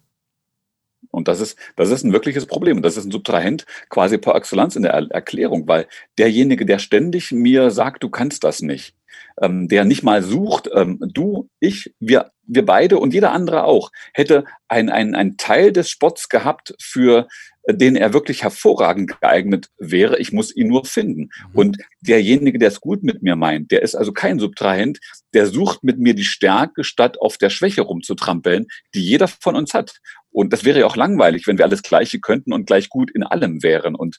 Und 1.12 1.28
das 1.28 1.40
ist, 1.40 1.58
das 1.76 1.90
ist 1.90 2.04
ein 2.04 2.14
wirkliches 2.14 2.46
Problem. 2.46 2.78
Und 2.78 2.84
das 2.84 2.98
ist 2.98 3.06
ein 3.06 3.12
Subtrahent 3.12 3.66
quasi 3.90 4.18
par 4.18 4.36
excellence 4.36 4.76
in 4.76 4.84
der 4.84 4.94
Erklärung, 4.94 5.68
weil 5.68 5.88
derjenige, 6.18 6.66
der 6.66 6.80
ständig 6.80 7.32
mir 7.32 7.72
sagt, 7.72 8.04
du 8.04 8.10
kannst 8.10 8.44
das 8.44 8.62
nicht, 8.62 8.96
ähm, 9.42 9.68
der 9.68 9.86
nicht 9.86 10.04
mal 10.04 10.24
sucht, 10.24 10.70
ähm, 10.74 11.00
du, 11.02 11.50
ich, 11.60 11.94
wir, 12.00 12.32
wir 12.44 12.66
beide 12.66 12.98
und 12.98 13.14
jeder 13.14 13.32
andere 13.32 13.64
auch, 13.64 13.92
hätte 14.14 14.46
ein, 14.68 14.90
ein, 14.90 15.16
ein 15.16 15.38
Teil 15.38 15.72
des 15.72 15.90
Spots 15.90 16.30
gehabt, 16.30 16.76
für 16.82 17.28
den 17.70 17.96
er 17.96 18.14
wirklich 18.14 18.44
hervorragend 18.44 19.20
geeignet 19.20 19.70
wäre. 19.78 20.18
Ich 20.20 20.32
muss 20.32 20.56
ihn 20.56 20.68
nur 20.68 20.86
finden. 20.86 21.30
Mhm. 21.52 21.56
Und 21.56 21.78
derjenige, 22.02 22.60
der 22.60 22.70
es 22.70 22.80
gut 22.80 23.04
mit 23.04 23.22
mir 23.22 23.36
meint, 23.36 23.72
der 23.72 23.82
ist 23.82 23.96
also 23.96 24.14
kein 24.14 24.40
Subtrahent, 24.40 25.00
der 25.34 25.48
sucht 25.48 25.84
mit 25.84 26.00
mir 26.00 26.14
die 26.14 26.24
Stärke, 26.24 26.84
statt 26.84 27.20
auf 27.20 27.38
der 27.38 27.50
Schwäche 27.50 27.82
rumzutrampeln, 27.82 28.68
die 28.94 29.02
jeder 29.02 29.28
von 29.28 29.56
uns 29.56 29.74
hat. 29.74 30.00
Und 30.32 30.54
das 30.54 30.64
wäre 30.64 30.80
ja 30.80 30.86
auch 30.86 30.96
langweilig, 30.96 31.48
wenn 31.48 31.58
wir 31.58 31.66
alles 31.66 31.84
Gleiche 31.84 32.20
könnten 32.20 32.54
und 32.54 32.68
gleich 32.68 32.90
gut 32.90 33.12
in 33.12 33.24
allem 33.24 33.64
wären. 33.64 33.96
Und 33.96 34.18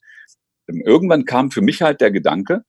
ähm, 0.69 0.83
irgendwann 0.85 1.25
kam 1.25 1.51
für 1.51 1.63
mich 1.63 1.81
halt 1.81 2.01
der 2.01 2.11
Gedanke, 2.11 2.65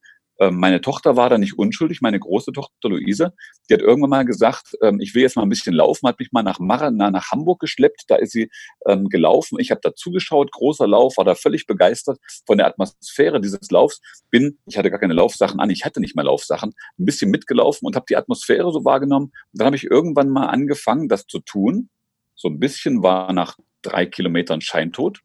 meine 0.50 0.80
Tochter 0.80 1.16
war 1.16 1.28
da 1.28 1.36
nicht 1.36 1.58
unschuldig, 1.58 2.00
meine 2.00 2.18
große 2.18 2.52
Tochter 2.52 2.88
Luise, 2.88 3.34
die 3.68 3.74
hat 3.74 3.82
irgendwann 3.82 4.10
mal 4.10 4.24
gesagt, 4.24 4.76
ähm, 4.82 4.98
ich 5.00 5.14
will 5.14 5.22
jetzt 5.22 5.36
mal 5.36 5.42
ein 5.42 5.50
bisschen 5.50 5.74
laufen, 5.74 6.08
hat 6.08 6.18
mich 6.18 6.32
mal 6.32 6.42
nach 6.42 6.58
Marana, 6.58 7.10
nach 7.10 7.30
Hamburg 7.30 7.60
geschleppt, 7.60 8.04
da 8.08 8.16
ist 8.16 8.32
sie 8.32 8.50
ähm, 8.86 9.08
gelaufen. 9.08 9.58
Ich 9.60 9.70
habe 9.70 9.80
da 9.82 9.94
zugeschaut, 9.94 10.50
großer 10.52 10.86
Lauf, 10.86 11.18
war 11.18 11.26
da 11.26 11.34
völlig 11.34 11.66
begeistert 11.66 12.18
von 12.46 12.56
der 12.56 12.66
Atmosphäre 12.66 13.40
dieses 13.40 13.70
Laufs. 13.70 14.00
Bin, 14.30 14.58
ich 14.66 14.78
hatte 14.78 14.90
gar 14.90 15.00
keine 15.00 15.14
Laufsachen 15.14 15.60
an, 15.60 15.68
ich 15.68 15.84
hatte 15.84 16.00
nicht 16.00 16.16
mehr 16.16 16.24
Laufsachen, 16.24 16.72
ein 16.98 17.04
bisschen 17.04 17.30
mitgelaufen 17.30 17.86
und 17.86 17.94
habe 17.94 18.06
die 18.08 18.16
Atmosphäre 18.16 18.72
so 18.72 18.84
wahrgenommen. 18.84 19.26
Und 19.26 19.60
dann 19.60 19.66
habe 19.66 19.76
ich 19.76 19.84
irgendwann 19.84 20.30
mal 20.30 20.46
angefangen, 20.46 21.08
das 21.08 21.26
zu 21.26 21.40
tun. 21.40 21.90
So 22.34 22.48
ein 22.48 22.58
bisschen 22.58 23.02
war 23.02 23.32
nach 23.34 23.56
drei 23.82 24.06
Kilometern 24.06 24.60
Scheintod. 24.60 25.20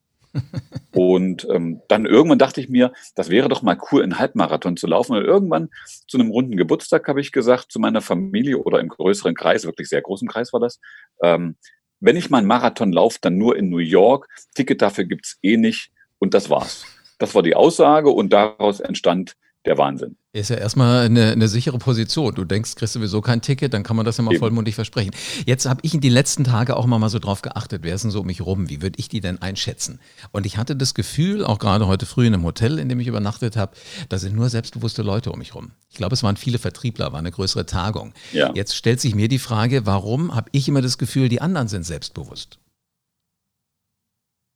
Und 0.94 1.46
ähm, 1.52 1.82
dann 1.88 2.06
irgendwann 2.06 2.40
dachte 2.40 2.62
ich 2.62 2.70
mir, 2.70 2.94
das 3.16 3.30
wäre 3.30 3.50
doch 3.50 3.62
mal 3.62 3.78
cool, 3.92 4.02
einen 4.02 4.18
Halbmarathon 4.18 4.78
zu 4.78 4.88
laufen. 4.88 5.16
Und 5.16 5.26
irgendwann 5.26 5.70
zu 6.08 6.18
einem 6.18 6.32
runden 6.32 6.56
Geburtstag 6.56 7.08
habe 7.08 7.22
ich 7.22 7.32
gesagt 7.32 7.72
zu 7.72 7.80
meiner 7.80 8.02
Familie 8.02 8.60
oder 8.60 8.80
im 8.80 8.88
größeren 8.88 9.36
Kreis, 9.36 9.66
wirklich 9.66 9.90
sehr 9.90 10.02
großen 10.02 10.28
Kreis 10.28 10.54
war 10.54 10.60
das, 10.60 10.80
ähm, 11.22 11.58
wenn 12.00 12.16
ich 12.16 12.30
mal 12.30 12.40
einen 12.40 12.48
Marathon 12.48 12.92
laufe, 12.92 13.18
dann 13.22 13.38
nur 13.38 13.58
in 13.58 13.70
New 13.70 13.78
York. 13.78 14.28
Ticket 14.54 14.82
dafür 14.82 15.06
gibt's 15.06 15.38
eh 15.42 15.58
nicht. 15.58 15.92
Und 16.20 16.34
das 16.34 16.50
war's. 16.50 16.86
Das 17.18 17.36
war 17.36 17.44
die 17.44 17.56
Aussage 17.56 18.10
und 18.10 18.32
daraus 18.32 18.80
entstand 18.80 19.36
der 19.66 19.78
Wahnsinn. 19.78 20.16
Ist 20.34 20.50
ja 20.50 20.58
erstmal 20.58 21.06
eine, 21.06 21.32
eine 21.32 21.48
sichere 21.48 21.78
Position. 21.78 22.36
Du 22.36 22.44
denkst, 22.44 22.76
kriegst 22.76 22.94
sowieso 22.94 23.22
kein 23.22 23.42
Ticket, 23.42 23.74
dann 23.74 23.84
kann 23.84 23.96
man 23.96 24.06
das 24.06 24.18
ja 24.18 24.24
mal 24.24 24.32
Eben. 24.32 24.40
vollmundig 24.40 24.76
versprechen. 24.76 25.12
Jetzt 25.46 25.66
habe 25.66 25.80
ich 25.84 25.94
in 25.94 26.02
den 26.02 26.12
letzten 26.12 26.44
Tagen 26.44 26.74
auch 26.74 26.86
mal, 26.86 27.00
mal 27.00 27.10
so 27.10 27.20
drauf 27.20 27.42
geachtet, 27.42 27.84
wer 27.84 27.96
ist 27.96 28.04
denn 28.04 28.12
so 28.12 28.22
um 28.22 28.28
mich 28.28 28.42
rum? 28.42 28.70
Wie 28.70 28.82
würde 28.82 29.00
ich 29.00 29.08
die 29.08 29.22
denn 29.22 29.42
einschätzen? 29.42 30.00
Und 30.32 30.46
ich 30.46 30.58
hatte 30.58 30.76
das 30.76 30.94
Gefühl, 30.94 31.44
auch 31.46 31.60
gerade 31.60 31.88
heute 31.88 32.06
früh 32.06 32.28
in 32.28 32.34
einem 32.34 32.44
Hotel, 32.44 32.80
in 32.80 32.90
dem 32.90 33.00
ich 33.00 33.08
übernachtet 33.08 33.56
habe, 33.56 33.76
da 34.10 34.18
sind 34.18 34.36
nur 34.36 34.50
selbstbewusste 34.50 35.02
Leute 35.02 35.32
um 35.32 35.40
mich 35.40 35.56
rum. 35.56 35.72
Ich 35.90 35.96
glaube, 35.96 36.14
es 36.14 36.24
waren 36.24 36.38
viele 36.38 36.60
Vertriebler, 36.60 37.14
war 37.14 37.20
eine 37.20 37.32
größere 37.32 37.66
Tagung. 37.66 38.14
Ja. 38.34 38.52
Jetzt 38.54 38.76
stellt 38.76 39.00
sich 39.00 39.16
mir 39.16 39.30
die 39.30 39.40
Frage, 39.40 39.86
warum 39.86 40.36
habe 40.36 40.50
ich 40.52 40.68
immer 40.68 40.82
das 40.82 40.98
Gefühl, 40.98 41.30
die 41.30 41.42
anderen 41.42 41.68
sind 41.68 41.84
selbstbewusst? 41.84 42.60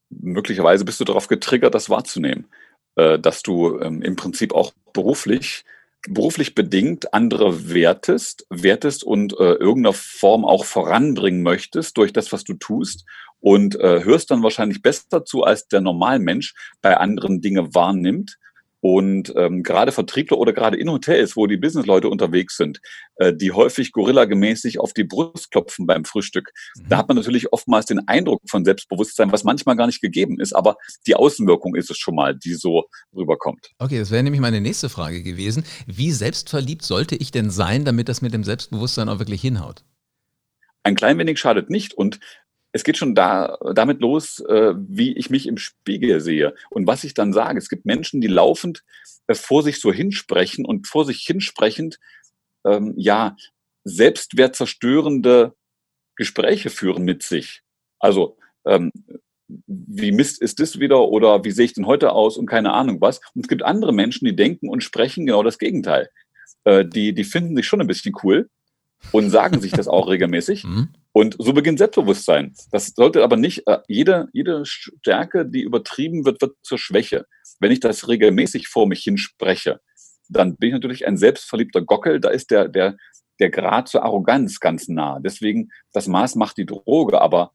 Möglicherweise 0.10 0.86
bist 0.86 1.00
du 1.00 1.06
darauf 1.06 1.28
getriggert, 1.28 1.76
das 1.76 1.90
wahrzunehmen. 1.90 2.48
Äh, 2.96 3.20
dass 3.20 3.44
du 3.44 3.80
ähm, 3.80 4.02
im 4.02 4.16
Prinzip 4.16 4.54
auch 4.54 4.74
beruflich 4.94 5.64
beruflich 6.08 6.56
bedingt 6.56 7.14
andere 7.14 7.70
wertest, 7.70 8.46
wertest 8.50 9.04
und 9.04 9.34
äh, 9.34 9.54
irgendeiner 9.56 9.94
Form 9.94 10.46
auch 10.46 10.64
voranbringen 10.64 11.44
möchtest 11.44 11.98
durch 11.98 12.14
das, 12.14 12.32
was 12.32 12.46
du 12.46 12.54
tust 12.54 13.06
und 13.42 13.76
äh, 13.76 14.04
hörst 14.04 14.32
dann 14.32 14.42
wahrscheinlich 14.42 14.82
besser 14.82 15.26
zu, 15.26 15.44
als 15.44 15.68
der 15.68 15.82
Normalmensch 15.82 16.56
bei 16.82 16.96
anderen 16.96 17.42
Dinge 17.42 17.74
wahrnimmt 17.74 18.38
und 18.82 19.34
ähm, 19.36 19.64
gerade 19.64 19.92
Vertriebler 19.92 20.38
oder 20.38 20.54
gerade 20.54 20.78
in 20.78 20.90
Hotels, 20.90 21.36
wo 21.36 21.48
die 21.48 21.58
Businessleute 21.58 22.10
unterwegs 22.10 22.58
sind, 22.58 22.80
äh, 23.16 23.34
die 23.34 23.52
häufig 23.52 23.92
gorillagemäß 23.92 24.62
sich 24.62 24.80
auf 24.80 24.94
die 24.94 25.04
Brust 25.04 25.52
klopfen 25.52 25.86
beim 25.86 26.06
Frühstück, 26.06 26.52
mhm. 26.76 26.90
da 26.90 26.98
hat 26.98 27.08
man 27.08 27.18
natürlich 27.18 27.52
oftmals 27.52 27.86
den 27.86 28.08
Eindruck 28.08 28.42
von 28.50 28.64
Selbstbewusstsein, 28.64 29.32
was 29.32 29.44
manchmal 29.44 29.76
gar 29.76 29.88
nicht 29.88 30.02
gegeben 30.02 30.40
ist, 30.40 30.54
aber 30.54 30.78
die 31.08 31.16
Außenwirkung 31.16 31.76
ist 31.76 31.92
es 31.92 31.98
schon 31.98 32.16
mal, 32.16 32.36
die 32.36 32.54
so 32.54 32.86
rüberkommt. 33.16 33.70
Okay, 33.80 34.00
das 34.00 34.12
wäre 34.12 34.24
nämlich 34.24 34.42
meine 34.42 34.62
nächste 34.62 34.90
Frage 34.90 35.24
gewesen. 35.24 35.64
Wie 35.86 36.12
selbstverliebt 36.12 36.84
sollte 36.84 37.16
ich 37.16 37.32
denn 37.32 37.50
sein, 37.50 37.86
damit 37.86 38.10
das 38.10 38.22
mit 38.22 38.34
dem 38.34 38.44
Selbstbewusstsein 38.44 39.10
auch 39.10 39.20
wirklich 39.20 39.42
hinhaut? 39.42 39.84
Ein 40.84 40.96
klein 40.96 41.18
wenig 41.18 41.40
schadet 41.40 41.70
nicht 41.70 41.94
und 41.94 42.20
es 42.72 42.84
geht 42.84 42.98
schon 42.98 43.16
da, 43.16 43.58
damit 43.74 44.02
los, 44.02 44.40
äh, 44.42 44.74
wie 44.78 45.14
ich 45.18 45.30
mich 45.30 45.48
im 45.48 45.58
Spiegel 45.58 46.22
sehe 46.22 46.54
und 46.70 46.88
was 46.88 47.04
ich 47.04 47.14
dann 47.14 47.34
sage. 47.34 47.58
Es 47.58 47.70
gibt 47.70 47.86
Menschen, 47.86 48.22
die 48.22 48.28
laufend 48.28 48.84
äh, 49.28 49.34
vor 49.34 49.64
sich 49.64 49.80
so 49.80 49.92
hinsprechen 49.92 50.66
und 50.66 50.88
vor 50.88 51.06
sich 51.06 51.22
hinsprechend, 51.22 52.00
ähm, 52.66 52.94
ja, 52.98 53.36
selbstwertzerstörende 53.86 55.56
Gespräche 56.16 56.70
führen 56.70 57.06
mit 57.06 57.24
sich. 57.24 57.62
Also, 58.00 58.38
ähm, 58.66 58.92
wie 59.66 60.12
Mist 60.12 60.42
ist 60.42 60.60
das 60.60 60.80
wieder 60.80 61.08
oder 61.08 61.44
wie 61.44 61.52
sehe 61.52 61.66
ich 61.66 61.74
denn 61.74 61.88
heute 61.88 62.12
aus 62.12 62.38
und 62.38 62.46
keine 62.46 62.74
Ahnung 62.74 63.02
was. 63.02 63.20
Und 63.34 63.46
es 63.46 63.48
gibt 63.48 63.64
andere 63.64 63.94
Menschen, 63.94 64.26
die 64.26 64.36
denken 64.36 64.70
und 64.70 64.84
sprechen 64.84 65.26
genau 65.26 65.42
das 65.42 65.58
Gegenteil. 65.58 66.10
Äh, 66.66 66.86
die, 66.86 67.14
die 67.14 67.24
finden 67.24 67.56
sich 67.56 67.66
schon 67.66 67.82
ein 67.82 67.88
bisschen 67.88 68.14
cool 68.24 68.50
und 69.12 69.32
sagen 69.32 69.60
sich 69.60 69.72
das 69.72 69.88
auch 69.88 70.08
regelmäßig. 70.10 70.66
Mhm. 70.66 70.90
Und 71.20 71.36
so 71.38 71.52
beginnt 71.52 71.80
Selbstbewusstsein. 71.80 72.56
Das 72.72 72.94
sollte 72.96 73.26
aber 73.26 73.36
nicht, 73.36 73.68
äh, 73.68 73.80
jede, 73.90 74.30
jede 74.32 74.66
Stärke, 74.66 75.46
die 75.46 75.64
übertrieben 75.64 76.24
wird, 76.24 76.42
wird 76.42 76.56
zur 76.62 76.78
Schwäche. 76.78 77.26
Wenn 77.60 77.74
ich 77.74 77.82
das 77.82 78.08
regelmäßig 78.08 78.70
vor 78.70 78.88
mich 78.88 79.04
hinspreche, 79.04 79.82
dann 80.30 80.56
bin 80.56 80.70
ich 80.70 80.74
natürlich 80.76 81.06
ein 81.06 81.18
selbstverliebter 81.18 81.82
Gockel. 81.82 82.22
Da 82.22 82.30
ist 82.30 82.52
der, 82.52 82.70
der, 82.70 82.96
der 83.38 83.50
Grad 83.50 83.90
zur 83.90 84.04
Arroganz 84.04 84.62
ganz 84.62 84.88
nah. 84.88 85.20
Deswegen, 85.20 85.72
das 85.92 86.08
Maß 86.08 86.36
macht 86.36 86.56
die 86.56 86.66
Droge. 86.66 87.20
Aber 87.20 87.52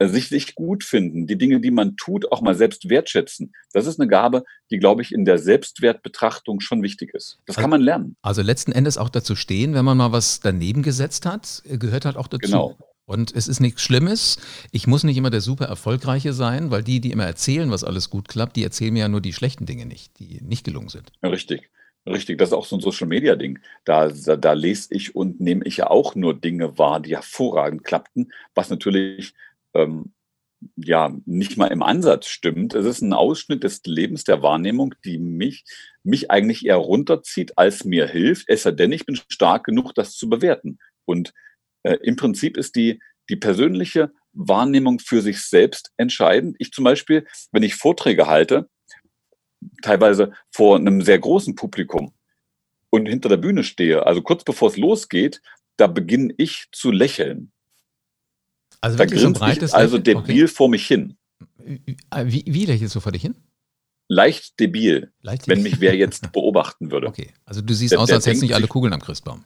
sich, 0.00 0.28
sich 0.28 0.54
gut 0.54 0.84
finden, 0.84 1.26
die 1.26 1.38
Dinge, 1.38 1.60
die 1.60 1.70
man 1.70 1.96
tut, 1.96 2.30
auch 2.32 2.40
mal 2.40 2.54
selbst 2.54 2.88
wertschätzen. 2.88 3.52
Das 3.72 3.86
ist 3.86 4.00
eine 4.00 4.08
Gabe, 4.08 4.44
die, 4.70 4.78
glaube 4.78 5.02
ich, 5.02 5.12
in 5.12 5.24
der 5.24 5.38
Selbstwertbetrachtung 5.38 6.60
schon 6.60 6.82
wichtig 6.82 7.14
ist. 7.14 7.38
Das 7.46 7.56
kann 7.56 7.70
man 7.70 7.80
lernen. 7.80 8.16
Also 8.22 8.42
letzten 8.42 8.72
Endes 8.72 8.98
auch 8.98 9.08
dazu 9.08 9.36
stehen, 9.36 9.74
wenn 9.74 9.84
man 9.84 9.96
mal 9.96 10.12
was 10.12 10.40
daneben 10.40 10.82
gesetzt 10.82 11.26
hat, 11.26 11.62
gehört 11.64 12.04
halt 12.04 12.16
auch 12.16 12.28
dazu. 12.28 12.50
Genau. 12.50 12.78
Und 13.06 13.34
es 13.36 13.48
ist 13.48 13.60
nichts 13.60 13.82
Schlimmes. 13.82 14.38
Ich 14.72 14.86
muss 14.86 15.04
nicht 15.04 15.18
immer 15.18 15.30
der 15.30 15.42
super 15.42 15.66
Erfolgreiche 15.66 16.32
sein, 16.32 16.70
weil 16.70 16.82
die, 16.82 17.00
die 17.00 17.10
immer 17.10 17.26
erzählen, 17.26 17.70
was 17.70 17.84
alles 17.84 18.08
gut 18.08 18.28
klappt, 18.28 18.56
die 18.56 18.64
erzählen 18.64 18.94
mir 18.94 19.00
ja 19.00 19.08
nur 19.08 19.20
die 19.20 19.34
schlechten 19.34 19.66
Dinge 19.66 19.84
nicht, 19.84 20.18
die 20.18 20.40
nicht 20.42 20.64
gelungen 20.64 20.88
sind. 20.88 21.12
Ja, 21.22 21.28
richtig. 21.28 21.70
Richtig, 22.06 22.36
das 22.36 22.50
ist 22.50 22.52
auch 22.52 22.66
so 22.66 22.76
ein 22.76 22.80
Social-Media-Ding. 22.80 23.60
Da, 23.86 24.08
da, 24.08 24.36
da 24.36 24.52
lese 24.52 24.88
ich 24.90 25.14
und 25.14 25.40
nehme 25.40 25.64
ich 25.64 25.78
ja 25.78 25.88
auch 25.88 26.14
nur 26.14 26.34
Dinge 26.34 26.76
wahr, 26.76 27.00
die 27.00 27.14
hervorragend 27.16 27.82
klappten, 27.82 28.30
was 28.54 28.68
natürlich 28.68 29.34
ähm, 29.74 30.14
ja 30.76 31.14
nicht 31.26 31.56
mal 31.56 31.66
im 31.66 31.82
Ansatz 31.82 32.26
stimmt. 32.26 32.74
Es 32.74 32.86
ist 32.86 33.02
ein 33.02 33.12
Ausschnitt 33.12 33.64
des 33.64 33.82
Lebens, 33.84 34.24
der 34.24 34.42
Wahrnehmung, 34.42 34.94
die 35.04 35.18
mich, 35.18 35.64
mich 36.02 36.30
eigentlich 36.30 36.64
eher 36.66 36.76
runterzieht, 36.76 37.56
als 37.58 37.84
mir 37.84 38.06
hilft. 38.06 38.48
Es 38.48 38.62
sei 38.62 38.72
denn, 38.72 38.92
ich 38.92 39.06
bin 39.06 39.18
stark 39.28 39.64
genug, 39.64 39.94
das 39.94 40.16
zu 40.16 40.28
bewerten. 40.28 40.78
Und 41.04 41.32
äh, 41.82 41.96
im 42.02 42.16
Prinzip 42.16 42.56
ist 42.56 42.76
die, 42.76 43.00
die 43.28 43.36
persönliche 43.36 44.12
Wahrnehmung 44.32 44.98
für 44.98 45.22
sich 45.22 45.42
selbst 45.42 45.92
entscheidend. 45.96 46.56
Ich 46.58 46.72
zum 46.72 46.84
Beispiel, 46.84 47.26
wenn 47.52 47.62
ich 47.62 47.74
Vorträge 47.74 48.26
halte, 48.26 48.68
teilweise 49.82 50.32
vor 50.50 50.76
einem 50.76 51.02
sehr 51.02 51.18
großen 51.18 51.54
Publikum 51.54 52.12
und 52.90 53.06
hinter 53.06 53.28
der 53.28 53.36
Bühne 53.36 53.64
stehe, 53.64 54.06
also 54.06 54.22
kurz 54.22 54.44
bevor 54.44 54.68
es 54.68 54.76
losgeht, 54.76 55.40
da 55.76 55.86
beginne 55.86 56.34
ich 56.36 56.66
zu 56.72 56.90
lächeln. 56.90 57.52
Also 58.84 58.98
da 58.98 59.06
grinst 59.06 59.38
so 59.38 59.46
ich 59.46 59.74
also 59.74 59.96
debil 59.96 60.44
okay. 60.44 60.46
vor 60.46 60.68
mich 60.68 60.86
hin. 60.86 61.16
Wie, 61.56 62.44
wie 62.46 62.66
lächelst 62.66 62.94
du 62.94 63.00
vor 63.00 63.12
dich 63.12 63.22
hin? 63.22 63.34
Leicht 64.08 64.60
debil, 64.60 65.10
Leicht 65.22 65.46
debil. 65.46 65.56
wenn 65.56 65.62
mich 65.62 65.80
wer 65.80 65.96
jetzt 65.96 66.30
beobachten 66.32 66.90
würde. 66.90 67.06
Okay, 67.06 67.30
also 67.46 67.62
du 67.62 67.72
siehst 67.72 67.92
der, 67.92 68.00
aus, 68.00 68.10
als 68.10 68.26
hättest 68.26 68.42
du 68.42 68.46
nicht 68.46 68.54
alle 68.54 68.66
Kugeln 68.66 68.92
am 68.92 69.00
Christbaum. 69.00 69.44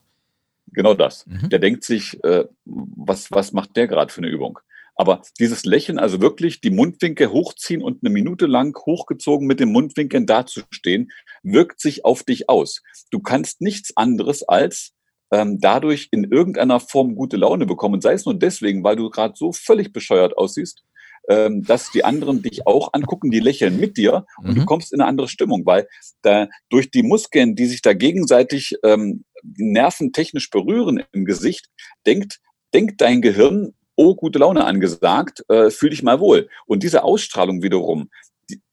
Genau 0.72 0.94
das. 0.94 1.24
Mhm. 1.26 1.50
Der 1.50 1.60
denkt 1.60 1.84
sich, 1.84 2.22
äh, 2.24 2.46
was, 2.64 3.30
was 3.30 3.52
macht 3.52 3.76
der 3.76 3.86
gerade 3.86 4.12
für 4.12 4.18
eine 4.18 4.28
Übung? 4.28 4.58
Aber 4.96 5.22
dieses 5.38 5.64
Lächeln, 5.64 6.00
also 6.00 6.20
wirklich 6.20 6.60
die 6.60 6.70
Mundwinkel 6.70 7.28
hochziehen 7.28 7.82
und 7.82 8.02
eine 8.02 8.12
Minute 8.12 8.46
lang 8.46 8.76
hochgezogen 8.76 9.46
mit 9.46 9.60
den 9.60 9.70
Mundwinkeln 9.70 10.26
dazustehen, 10.26 11.12
wirkt 11.44 11.80
sich 11.80 12.04
auf 12.04 12.24
dich 12.24 12.48
aus. 12.48 12.82
Du 13.12 13.20
kannst 13.20 13.60
nichts 13.60 13.96
anderes 13.96 14.42
als 14.42 14.94
ähm, 15.32 15.58
dadurch 15.60 16.08
in 16.10 16.24
irgendeiner 16.24 16.80
Form 16.80 17.14
gute 17.14 17.36
Laune 17.36 17.66
bekommen. 17.66 18.00
Sei 18.00 18.12
es 18.12 18.24
nur 18.24 18.38
deswegen, 18.38 18.84
weil 18.84 18.96
du 18.96 19.10
gerade 19.10 19.34
so 19.36 19.52
völlig 19.52 19.92
bescheuert 19.92 20.36
aussiehst, 20.36 20.82
ähm, 21.28 21.62
dass 21.62 21.90
die 21.90 22.04
anderen 22.04 22.42
dich 22.42 22.66
auch 22.66 22.90
angucken, 22.92 23.30
die 23.30 23.40
lächeln 23.40 23.78
mit 23.78 23.96
dir 23.96 24.24
und 24.38 24.50
mhm. 24.50 24.60
du 24.60 24.64
kommst 24.64 24.92
in 24.92 25.00
eine 25.00 25.08
andere 25.08 25.28
Stimmung, 25.28 25.66
weil 25.66 25.86
da 26.22 26.48
durch 26.70 26.90
die 26.90 27.02
Muskeln, 27.02 27.54
die 27.54 27.66
sich 27.66 27.82
da 27.82 27.92
gegenseitig 27.92 28.76
ähm, 28.82 29.24
nerventechnisch 29.42 30.50
berühren 30.50 31.02
im 31.12 31.24
Gesicht, 31.24 31.66
denkt, 32.06 32.40
denkt 32.72 33.00
dein 33.00 33.20
Gehirn, 33.20 33.74
oh, 33.96 34.14
gute 34.14 34.38
Laune 34.38 34.64
angesagt, 34.64 35.44
äh, 35.48 35.70
fühl 35.70 35.90
dich 35.90 36.02
mal 36.02 36.20
wohl. 36.20 36.48
Und 36.66 36.82
diese 36.82 37.02
Ausstrahlung 37.02 37.62
wiederum, 37.62 38.08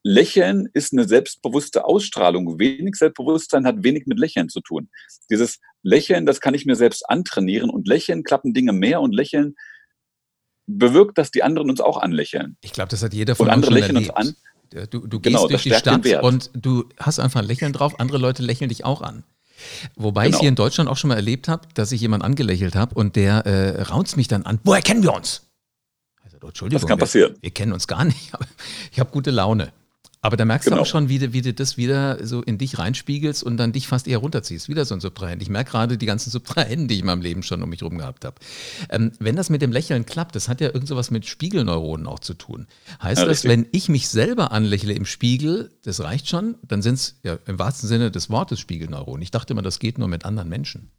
Lächeln 0.04 0.70
ist 0.74 0.94
eine 0.94 1.08
selbstbewusste 1.08 1.86
Ausstrahlung. 1.86 2.60
Wenig 2.60 2.96
Selbstbewusstsein 2.96 3.66
hat 3.66 3.84
wenig 3.84 4.06
mit 4.06 4.20
Lächeln 4.20 4.50
zu 4.50 4.62
tun. 4.62 4.90
Dieses 5.30 5.60
Lächeln, 5.84 6.26
das 6.26 6.40
kann 6.40 6.54
ich 6.54 6.66
mir 6.66 6.76
selbst 6.76 7.10
antrainieren 7.10 7.70
und 7.70 7.88
Lächeln 7.88 8.24
klappen 8.24 8.54
Dinge 8.54 8.74
mehr 8.74 9.02
und 9.02 9.14
Lächeln 9.14 9.56
bewirkt, 10.68 11.18
dass 11.18 11.32
die 11.32 11.44
anderen 11.44 11.70
uns 11.70 11.82
auch 11.82 11.98
anlächeln. 11.98 12.58
Ich 12.62 12.74
glaube, 12.74 12.90
das 12.90 13.04
hat 13.04 13.14
jeder 13.14 13.36
von 13.36 13.48
und 13.48 13.54
uns 13.54 13.56
andere 13.56 13.74
lächeln 13.74 13.96
erlebt. 13.96 14.18
uns 14.18 14.30
an. 14.30 14.88
Du, 14.90 15.08
du 15.08 15.20
genau, 15.20 15.48
gehst 15.48 15.52
durch 15.52 15.64
die 15.64 15.74
Stadt 15.74 16.24
und 16.24 16.50
du 16.54 16.90
hast 16.98 17.20
einfach 17.20 17.42
ein 17.42 17.48
Lächeln 17.48 17.72
drauf, 17.72 18.00
andere 18.00 18.18
Leute 18.18 18.44
lächeln 18.44 18.70
dich 18.70 18.84
auch 18.84 19.02
an. 19.02 19.24
Wobei 19.96 20.26
genau. 20.26 20.36
ich 20.36 20.42
hier 20.42 20.50
in 20.50 20.56
Deutschland 20.56 20.90
auch 20.90 20.98
schon 20.98 21.10
mal 21.10 21.16
erlebt 21.16 21.48
habe, 21.48 21.68
dass 21.76 21.92
ich 21.92 22.02
jemanden 22.02 22.26
angelächelt 22.26 22.76
habe 22.76 22.96
und 22.96 23.16
der 23.16 23.46
äh, 23.46 23.82
raunzt 23.84 24.18
mich 24.18 24.28
dann 24.28 24.44
an. 24.44 24.60
Woher 24.64 24.82
kennen 24.82 25.04
wir 25.04 25.14
uns? 25.14 25.44
Also, 26.36 26.48
Entschuldigung, 26.48 26.82
das 26.82 26.88
kann 26.88 27.00
passieren. 27.00 27.34
Wir, 27.36 27.44
wir 27.44 27.52
kennen 27.52 27.74
uns 27.74 27.88
gar 27.88 28.06
nicht, 28.06 28.30
aber 28.34 28.46
ich 28.92 29.00
habe 29.00 29.12
gute 29.12 29.32
Laune. 29.32 29.72
Aber 30.26 30.38
da 30.38 30.46
merkst 30.46 30.66
genau. 30.66 30.78
du 30.78 30.82
auch 30.82 30.88
schon, 30.88 31.08
wie 31.08 31.20
du, 31.20 31.34
wie 31.34 31.44
du 31.44 31.54
das 31.54 31.78
wieder 31.78 32.26
so 32.26 32.42
in 32.42 32.58
dich 32.58 32.80
reinspiegelst 32.80 33.44
und 33.44 33.58
dann 33.58 33.74
dich 33.74 33.88
fast 33.88 34.08
eher 34.08 34.18
runterziehst. 34.18 34.68
Wieder 34.70 34.84
so 34.84 34.96
ein 34.96 35.00
Subtrahent. 35.00 35.40
Ich 35.44 35.50
merke 35.50 35.70
gerade 35.70 36.00
die 36.00 36.06
ganzen 36.08 36.32
Subtrahenten, 36.32 36.88
die 36.88 36.96
ich 36.96 37.02
in 37.02 37.06
meinem 37.06 37.22
Leben 37.22 37.44
schon 37.44 37.62
um 37.62 37.70
mich 37.70 37.82
herum 37.82 38.00
gehabt 38.00 38.26
habe. 38.26 38.38
Ähm, 38.90 39.12
wenn 39.20 39.36
das 39.36 39.52
mit 39.52 39.62
dem 39.62 39.72
Lächeln 39.72 40.08
klappt, 40.08 40.36
das 40.36 40.50
hat 40.50 40.62
ja 40.62 40.70
irgend 40.70 40.88
sowas 40.88 41.12
mit 41.12 41.28
Spiegelneuronen 41.28 42.08
auch 42.08 42.18
zu 42.18 42.34
tun. 42.34 42.66
Heißt 43.04 43.22
ja, 43.22 43.28
das, 43.28 43.44
richtig. 43.44 43.52
wenn 43.52 43.68
ich 43.72 43.88
mich 43.88 44.10
selber 44.10 44.52
anlächle 44.52 44.94
im 44.94 45.06
Spiegel, 45.06 45.70
das 45.84 46.00
reicht 46.00 46.28
schon, 46.28 46.56
dann 46.64 46.82
sind 46.82 46.96
es 46.96 47.20
ja 47.22 47.38
im 47.46 47.60
wahrsten 47.60 47.88
Sinne 47.88 48.10
des 48.10 48.32
Wortes 48.32 48.60
Spiegelneuronen. 48.60 49.22
Ich 49.22 49.30
dachte 49.30 49.54
immer, 49.54 49.62
das 49.62 49.78
geht 49.78 50.00
nur 50.00 50.08
mit 50.08 50.26
anderen 50.26 50.50
Menschen. 50.50 50.90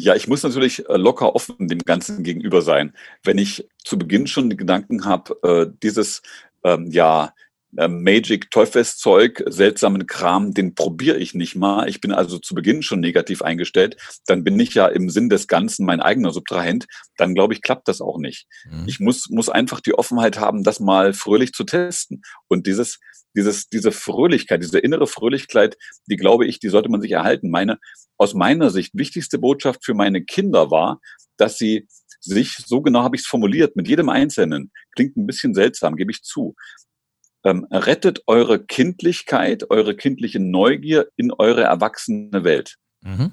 Ja, 0.00 0.14
ich 0.14 0.28
muss 0.28 0.44
natürlich 0.44 0.88
äh, 0.88 0.96
locker 0.96 1.34
offen 1.34 1.66
dem 1.66 1.80
Ganzen 1.80 2.22
gegenüber 2.22 2.62
sein. 2.62 2.94
Wenn 3.24 3.36
ich 3.36 3.68
zu 3.84 3.98
Beginn 3.98 4.28
schon 4.28 4.48
die 4.48 4.56
Gedanken 4.56 5.04
habe, 5.04 5.36
äh, 5.42 5.66
dieses 5.82 6.22
ähm, 6.62 6.86
ja 6.88 7.34
Magic 7.72 8.50
Teufelszeug, 8.50 9.42
seltsamen 9.46 10.06
Kram, 10.06 10.54
den 10.54 10.74
probiere 10.74 11.18
ich 11.18 11.34
nicht 11.34 11.54
mal. 11.54 11.88
Ich 11.88 12.00
bin 12.00 12.12
also 12.12 12.38
zu 12.38 12.54
Beginn 12.54 12.82
schon 12.82 13.00
negativ 13.00 13.42
eingestellt. 13.42 13.96
Dann 14.26 14.42
bin 14.42 14.58
ich 14.58 14.74
ja 14.74 14.86
im 14.86 15.10
Sinn 15.10 15.28
des 15.28 15.48
Ganzen 15.48 15.84
mein 15.84 16.00
eigener 16.00 16.32
Subtrahent. 16.32 16.86
Dann 17.18 17.34
glaube 17.34 17.52
ich, 17.52 17.60
klappt 17.60 17.86
das 17.88 18.00
auch 18.00 18.18
nicht. 18.18 18.46
Mhm. 18.70 18.84
Ich 18.86 19.00
muss, 19.00 19.28
muss 19.28 19.50
einfach 19.50 19.80
die 19.80 19.94
Offenheit 19.94 20.40
haben, 20.40 20.64
das 20.64 20.80
mal 20.80 21.12
fröhlich 21.12 21.52
zu 21.52 21.64
testen. 21.64 22.22
Und 22.48 22.66
dieses, 22.66 23.00
dieses, 23.36 23.68
diese 23.68 23.92
Fröhlichkeit, 23.92 24.62
diese 24.62 24.78
innere 24.78 25.06
Fröhlichkeit, 25.06 25.76
die 26.06 26.16
glaube 26.16 26.46
ich, 26.46 26.60
die 26.60 26.68
sollte 26.68 26.88
man 26.88 27.02
sich 27.02 27.12
erhalten. 27.12 27.50
Meine, 27.50 27.78
aus 28.16 28.32
meiner 28.32 28.70
Sicht 28.70 28.92
wichtigste 28.94 29.38
Botschaft 29.38 29.84
für 29.84 29.94
meine 29.94 30.24
Kinder 30.24 30.70
war, 30.70 31.00
dass 31.36 31.58
sie 31.58 31.86
sich, 32.20 32.56
so 32.66 32.80
genau 32.80 33.02
habe 33.02 33.16
ich 33.16 33.22
es 33.22 33.28
formuliert, 33.28 33.76
mit 33.76 33.88
jedem 33.88 34.08
Einzelnen, 34.08 34.72
klingt 34.96 35.16
ein 35.16 35.26
bisschen 35.26 35.54
seltsam, 35.54 35.96
gebe 35.96 36.10
ich 36.10 36.22
zu, 36.22 36.56
ähm, 37.48 37.66
rettet 37.70 38.22
eure 38.26 38.64
Kindlichkeit, 38.64 39.70
eure 39.70 39.94
kindliche 39.94 40.40
Neugier 40.40 41.08
in 41.16 41.32
eure 41.32 41.62
erwachsene 41.62 42.44
Welt. 42.44 42.76
Mhm. 43.02 43.32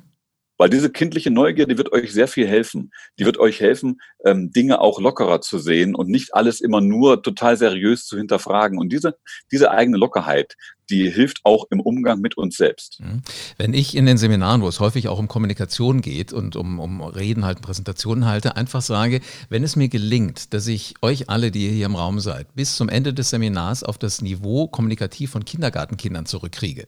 Weil 0.58 0.70
diese 0.70 0.90
kindliche 0.90 1.32
Neugier, 1.32 1.68
die 1.68 1.78
wird 1.78 1.92
euch 1.92 2.14
sehr 2.14 2.28
viel 2.28 2.48
helfen. 2.48 2.92
Die 3.20 3.26
wird 3.26 3.38
euch 3.38 3.60
helfen, 3.60 4.00
ähm, 4.26 4.52
Dinge 4.52 4.80
auch 4.80 5.00
lockerer 5.02 5.42
zu 5.42 5.60
sehen 5.60 5.96
und 5.96 6.10
nicht 6.10 6.34
alles 6.34 6.62
immer 6.62 6.82
nur 6.82 7.22
total 7.22 7.58
seriös 7.58 8.06
zu 8.06 8.18
hinterfragen. 8.18 8.78
Und 8.78 8.90
diese, 8.92 9.18
diese 9.52 9.72
eigene 9.72 9.98
Lockerheit, 9.98 10.56
die 10.90 11.10
hilft 11.10 11.40
auch 11.44 11.66
im 11.72 11.80
Umgang 11.80 12.20
mit 12.20 12.38
uns 12.38 12.58
selbst. 12.58 13.00
Mhm. 13.00 13.22
Wenn 13.58 13.74
ich 13.74 13.96
in 13.96 14.06
den 14.06 14.18
Seminaren, 14.18 14.62
wo 14.62 14.68
es 14.68 14.80
häufig 14.80 15.08
auch 15.08 15.20
um 15.20 15.28
Kommunikation 15.28 16.02
geht 16.02 16.32
und 16.32 16.56
um, 16.56 16.80
um 16.80 17.02
Reden 17.02 17.46
halten, 17.46 17.62
Präsentationen 17.62 18.26
halte, 18.26 18.56
einfach 18.56 18.82
sage, 18.82 19.22
wenn 19.50 19.64
es 19.64 19.76
mir 19.76 19.90
gelingt, 19.90 20.54
dass 20.54 20.68
ich 20.68 20.96
euch 21.02 21.30
alle, 21.30 21.52
die 21.52 21.66
ihr 21.66 21.72
hier 21.72 21.86
im 21.88 21.96
Raum 21.96 22.20
seid, 22.20 22.54
bis 22.56 22.76
zum 22.76 22.90
Ende 22.90 23.14
des 23.14 23.30
Seminars 23.30 23.84
auf 23.84 23.98
das 23.98 24.22
Niveau 24.22 24.68
kommunikativ 24.68 25.32
von 25.32 25.46
Kindergartenkindern 25.46 26.26
zurückkriege, 26.26 26.88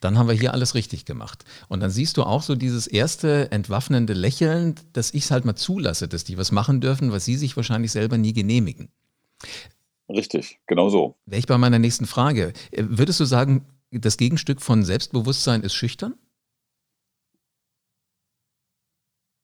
dann 0.00 0.18
haben 0.18 0.28
wir 0.28 0.34
hier 0.34 0.52
alles 0.52 0.74
richtig 0.74 1.04
gemacht. 1.04 1.44
Und 1.68 1.80
dann 1.80 1.90
siehst 1.90 2.16
du 2.16 2.22
auch 2.22 2.42
so 2.42 2.54
dieses 2.54 2.86
erste 2.86 3.50
entwaffnende 3.50 4.12
Lächeln, 4.12 4.74
dass 4.92 5.14
ich 5.14 5.24
es 5.24 5.30
halt 5.30 5.44
mal 5.44 5.56
zulasse, 5.56 6.08
dass 6.08 6.24
die 6.24 6.38
was 6.38 6.52
machen 6.52 6.80
dürfen, 6.80 7.12
was 7.12 7.24
sie 7.24 7.36
sich 7.36 7.56
wahrscheinlich 7.56 7.92
selber 7.92 8.18
nie 8.18 8.32
genehmigen. 8.32 8.88
Richtig, 10.08 10.60
genau 10.66 10.90
so. 10.90 11.16
Wäre 11.26 11.38
ich 11.38 11.46
bei 11.46 11.58
meiner 11.58 11.78
nächsten 11.78 12.06
Frage. 12.06 12.52
Äh, 12.70 12.84
würdest 12.88 13.20
du 13.20 13.24
sagen, 13.24 13.64
das 13.90 14.16
Gegenstück 14.16 14.60
von 14.60 14.84
Selbstbewusstsein 14.84 15.62
ist 15.62 15.74
schüchtern? 15.74 16.14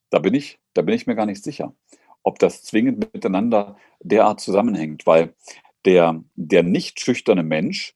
Da 0.09 0.19
bin 0.19 0.33
ich, 0.33 0.59
da 0.73 0.81
bin 0.81 0.93
ich 0.93 1.07
mir 1.07 1.15
gar 1.15 1.25
nicht 1.25 1.43
sicher, 1.43 1.73
ob 2.21 2.37
das 2.39 2.63
zwingend 2.63 2.99
miteinander 3.13 3.77
derart 4.01 4.41
zusammenhängt, 4.41 5.07
weil 5.07 5.33
der, 5.85 6.23
der 6.35 6.63
nicht 6.63 6.99
schüchterne 6.99 7.43
Mensch, 7.43 7.95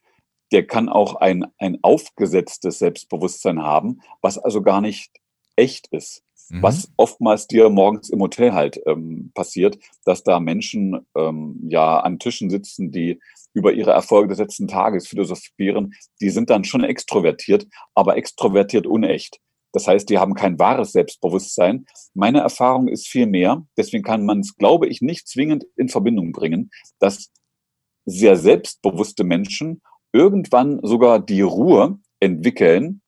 der 0.51 0.65
kann 0.65 0.89
auch 0.89 1.15
ein, 1.15 1.45
ein 1.57 1.79
aufgesetztes 1.81 2.79
Selbstbewusstsein 2.79 3.61
haben, 3.61 4.01
was 4.21 4.37
also 4.37 4.61
gar 4.61 4.81
nicht 4.81 5.11
echt 5.55 5.87
ist. 5.87 6.23
Mhm. 6.49 6.61
Was 6.63 6.91
oftmals 6.97 7.47
dir 7.47 7.69
morgens 7.69 8.09
im 8.09 8.21
Hotel 8.21 8.53
halt 8.53 8.79
ähm, 8.85 9.31
passiert, 9.33 9.79
dass 10.03 10.23
da 10.23 10.39
Menschen 10.39 11.05
ähm, 11.15 11.59
ja 11.69 11.99
an 11.99 12.19
Tischen 12.19 12.49
sitzen, 12.49 12.91
die 12.91 13.19
über 13.53 13.73
ihre 13.73 13.91
Erfolge 13.91 14.29
des 14.29 14.37
letzten 14.37 14.67
Tages 14.67 15.07
philosophieren, 15.07 15.93
die 16.21 16.29
sind 16.29 16.49
dann 16.49 16.65
schon 16.65 16.83
extrovertiert, 16.83 17.67
aber 17.95 18.17
extrovertiert 18.17 18.85
unecht. 18.85 19.39
Das 19.71 19.87
heißt, 19.87 20.09
die 20.09 20.19
haben 20.19 20.35
kein 20.35 20.59
wahres 20.59 20.91
Selbstbewusstsein. 20.91 21.85
Meine 22.13 22.39
Erfahrung 22.39 22.87
ist 22.87 23.07
viel 23.07 23.27
mehr, 23.27 23.65
deswegen 23.75 24.03
kann 24.03 24.25
man 24.25 24.41
es, 24.41 24.55
glaube 24.55 24.87
ich, 24.87 25.01
nicht 25.01 25.27
zwingend 25.27 25.65
in 25.75 25.89
Verbindung 25.89 26.31
bringen, 26.31 26.69
dass 26.99 27.31
sehr 28.05 28.37
selbstbewusste 28.37 29.23
Menschen 29.23 29.81
irgendwann 30.15 30.79
sogar 30.81 31.19
die 31.19 31.41
Ruhe 31.41 31.99
entwickeln, 32.21 33.01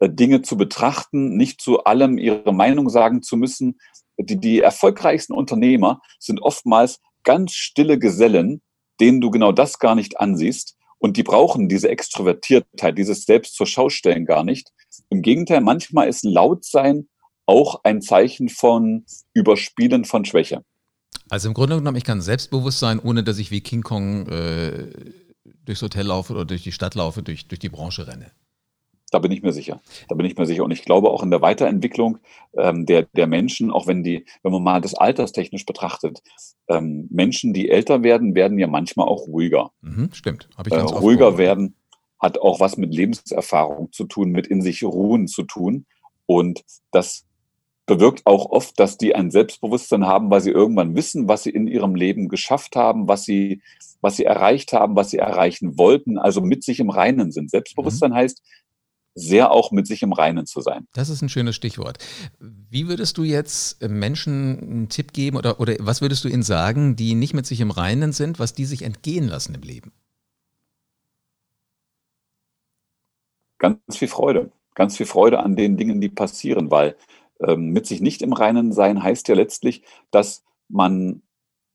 äh, 0.00 0.10
Dinge 0.10 0.42
zu 0.42 0.56
betrachten, 0.56 1.36
nicht 1.36 1.60
zu 1.60 1.84
allem 1.84 2.18
ihre 2.18 2.52
Meinung 2.52 2.90
sagen 2.90 3.22
zu 3.22 3.36
müssen. 3.36 3.78
Die, 4.18 4.38
die 4.38 4.60
erfolgreichsten 4.60 5.32
Unternehmer 5.32 6.00
sind 6.18 6.42
oftmals 6.42 7.00
ganz 7.22 7.52
stille 7.52 7.98
Gesellen, 7.98 8.60
denen 9.00 9.20
du 9.20 9.30
genau 9.30 9.52
das 9.52 9.78
gar 9.78 9.94
nicht 9.94 10.18
ansiehst. 10.18 10.76
Und 10.98 11.16
die 11.16 11.22
brauchen 11.22 11.68
diese 11.68 11.88
Extrovertiertheit, 11.88 12.98
dieses 12.98 13.24
Selbst 13.24 13.54
zur 13.54 13.66
Schaustellen 13.66 14.26
gar 14.26 14.42
nicht. 14.42 14.72
Im 15.10 15.22
Gegenteil, 15.22 15.60
manchmal 15.60 16.08
ist 16.08 16.24
Lautsein 16.24 17.08
auch 17.46 17.80
ein 17.84 18.02
Zeichen 18.02 18.48
von 18.48 19.04
Überspielen 19.32 20.04
von 20.04 20.24
Schwäche. 20.24 20.64
Also 21.30 21.48
im 21.48 21.54
Grunde 21.54 21.76
genommen, 21.76 21.96
ich 21.96 22.04
kann 22.04 22.20
selbstbewusst 22.20 22.80
sein, 22.80 22.98
ohne 22.98 23.22
dass 23.22 23.38
ich 23.38 23.52
wie 23.52 23.60
King 23.60 23.82
Kong 23.82 24.26
äh, 24.26 24.88
durchs 25.68 25.82
Hotel 25.82 26.06
laufe 26.06 26.32
oder 26.32 26.44
durch 26.44 26.62
die 26.62 26.72
Stadt 26.72 26.94
laufe, 26.94 27.22
durch, 27.22 27.46
durch 27.46 27.58
die 27.58 27.68
Branche 27.68 28.06
renne. 28.06 28.32
Da 29.10 29.20
bin 29.20 29.32
ich 29.32 29.42
mir 29.42 29.52
sicher. 29.52 29.80
Da 30.08 30.14
bin 30.14 30.26
ich 30.26 30.36
mir 30.36 30.44
sicher. 30.44 30.64
Und 30.64 30.70
ich 30.70 30.84
glaube 30.84 31.08
auch 31.10 31.22
in 31.22 31.30
der 31.30 31.40
Weiterentwicklung 31.40 32.18
ähm, 32.56 32.84
der, 32.84 33.04
der 33.14 33.26
Menschen, 33.26 33.70
auch 33.70 33.86
wenn 33.86 34.02
die, 34.02 34.26
wenn 34.42 34.52
man 34.52 34.62
mal 34.62 34.80
das 34.82 34.94
alterstechnisch 34.94 35.64
betrachtet, 35.64 36.22
ähm, 36.68 37.06
Menschen, 37.10 37.54
die 37.54 37.70
älter 37.70 38.02
werden, 38.02 38.34
werden 38.34 38.58
ja 38.58 38.66
manchmal 38.66 39.08
auch 39.08 39.26
ruhiger. 39.26 39.70
Mhm, 39.80 40.10
stimmt. 40.12 40.48
Hab 40.56 40.66
ich 40.66 40.72
ganz 40.74 40.92
äh, 40.92 40.96
ruhiger 40.96 41.38
werden 41.38 41.74
hat 42.18 42.38
auch 42.38 42.60
was 42.60 42.76
mit 42.76 42.92
Lebenserfahrung 42.92 43.92
zu 43.92 44.04
tun, 44.04 44.30
mit 44.30 44.46
in 44.46 44.60
sich 44.62 44.82
ruhen 44.82 45.28
zu 45.28 45.44
tun. 45.44 45.86
Und 46.26 46.64
das 46.90 47.24
bewirkt 47.88 48.26
auch 48.26 48.46
oft, 48.50 48.78
dass 48.78 48.98
die 48.98 49.16
ein 49.16 49.32
Selbstbewusstsein 49.32 50.06
haben, 50.06 50.30
weil 50.30 50.40
sie 50.40 50.50
irgendwann 50.50 50.94
wissen, 50.94 51.26
was 51.26 51.42
sie 51.42 51.50
in 51.50 51.66
ihrem 51.66 51.96
Leben 51.96 52.28
geschafft 52.28 52.76
haben, 52.76 53.08
was 53.08 53.24
sie, 53.24 53.62
was 54.00 54.16
sie 54.16 54.24
erreicht 54.24 54.72
haben, 54.72 54.94
was 54.94 55.10
sie 55.10 55.16
erreichen 55.16 55.76
wollten, 55.76 56.18
also 56.18 56.40
mit 56.40 56.62
sich 56.62 56.78
im 56.78 56.90
Reinen 56.90 57.32
sind. 57.32 57.50
Selbstbewusstsein 57.50 58.10
mhm. 58.10 58.16
heißt, 58.16 58.42
sehr 59.14 59.50
auch 59.50 59.72
mit 59.72 59.86
sich 59.86 60.02
im 60.02 60.12
Reinen 60.12 60.46
zu 60.46 60.60
sein. 60.60 60.86
Das 60.92 61.08
ist 61.08 61.22
ein 61.22 61.28
schönes 61.28 61.56
Stichwort. 61.56 61.98
Wie 62.38 62.86
würdest 62.88 63.18
du 63.18 63.24
jetzt 63.24 63.82
Menschen 63.82 64.60
einen 64.60 64.88
Tipp 64.90 65.12
geben 65.12 65.36
oder, 65.36 65.58
oder 65.58 65.74
was 65.80 66.00
würdest 66.00 66.24
du 66.24 66.28
ihnen 66.28 66.44
sagen, 66.44 66.94
die 66.94 67.14
nicht 67.14 67.34
mit 67.34 67.46
sich 67.46 67.60
im 67.60 67.72
Reinen 67.72 68.12
sind, 68.12 68.38
was 68.38 68.52
die 68.52 68.66
sich 68.66 68.82
entgehen 68.82 69.26
lassen 69.26 69.54
im 69.54 69.62
Leben? 69.62 69.92
Ganz 73.58 73.80
viel 73.96 74.08
Freude. 74.08 74.52
Ganz 74.74 74.96
viel 74.96 75.06
Freude 75.06 75.40
an 75.40 75.56
den 75.56 75.76
Dingen, 75.76 76.00
die 76.00 76.10
passieren, 76.10 76.70
weil 76.70 76.94
ähm, 77.46 77.70
mit 77.70 77.86
sich 77.86 78.00
nicht 78.00 78.22
im 78.22 78.32
Reinen 78.32 78.72
sein 78.72 79.02
heißt 79.02 79.28
ja 79.28 79.34
letztlich, 79.34 79.82
dass 80.10 80.44
man, 80.68 81.22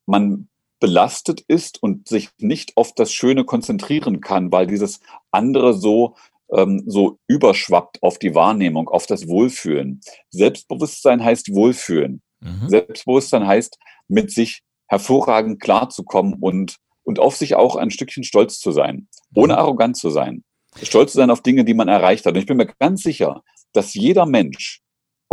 man 0.06 0.50
belastet 0.80 1.42
ist 1.48 1.82
und 1.82 2.08
sich 2.08 2.30
nicht 2.40 2.76
auf 2.76 2.94
das 2.94 3.12
Schöne 3.12 3.46
konzentrieren 3.46 4.20
kann, 4.20 4.52
weil 4.52 4.68
dieses 4.68 5.00
andere 5.32 5.74
so 5.74 6.16
ähm, 6.54 6.84
so 6.86 7.20
überschwappt 7.28 8.02
auf 8.04 8.20
die 8.20 8.36
Wahrnehmung, 8.36 8.88
auf 8.90 9.06
das 9.06 9.28
Wohlfühlen. 9.28 10.02
Selbstbewusstsein 10.30 11.24
heißt 11.24 11.54
Wohlfühlen. 11.54 12.22
Mhm. 12.42 12.70
Selbstbewusstsein 12.70 13.48
heißt, 13.48 13.78
mit 14.08 14.32
sich 14.32 14.62
hervorragend 14.88 15.62
klarzukommen 15.62 16.36
und, 16.36 16.78
und 17.04 17.20
auf 17.20 17.36
sich 17.36 17.56
auch 17.56 17.76
ein 17.76 17.90
Stückchen 17.90 18.24
stolz 18.24 18.60
zu 18.60 18.72
sein, 18.72 19.08
ohne 19.34 19.54
mhm. 19.54 19.60
arrogant 19.60 19.98
zu 19.98 20.10
sein. 20.10 20.44
Stolz 20.82 21.14
zu 21.14 21.18
sein 21.18 21.30
auf 21.30 21.42
Dinge, 21.42 21.66
die 21.66 21.74
man 21.74 21.88
erreicht 21.88 22.26
hat. 22.26 22.34
Und 22.34 22.40
ich 22.40 22.46
bin 22.48 22.58
mir 22.58 22.68
ganz 22.80 23.04
sicher, 23.04 23.44
dass 23.74 23.94
jeder 23.94 24.26
Mensch 24.26 24.83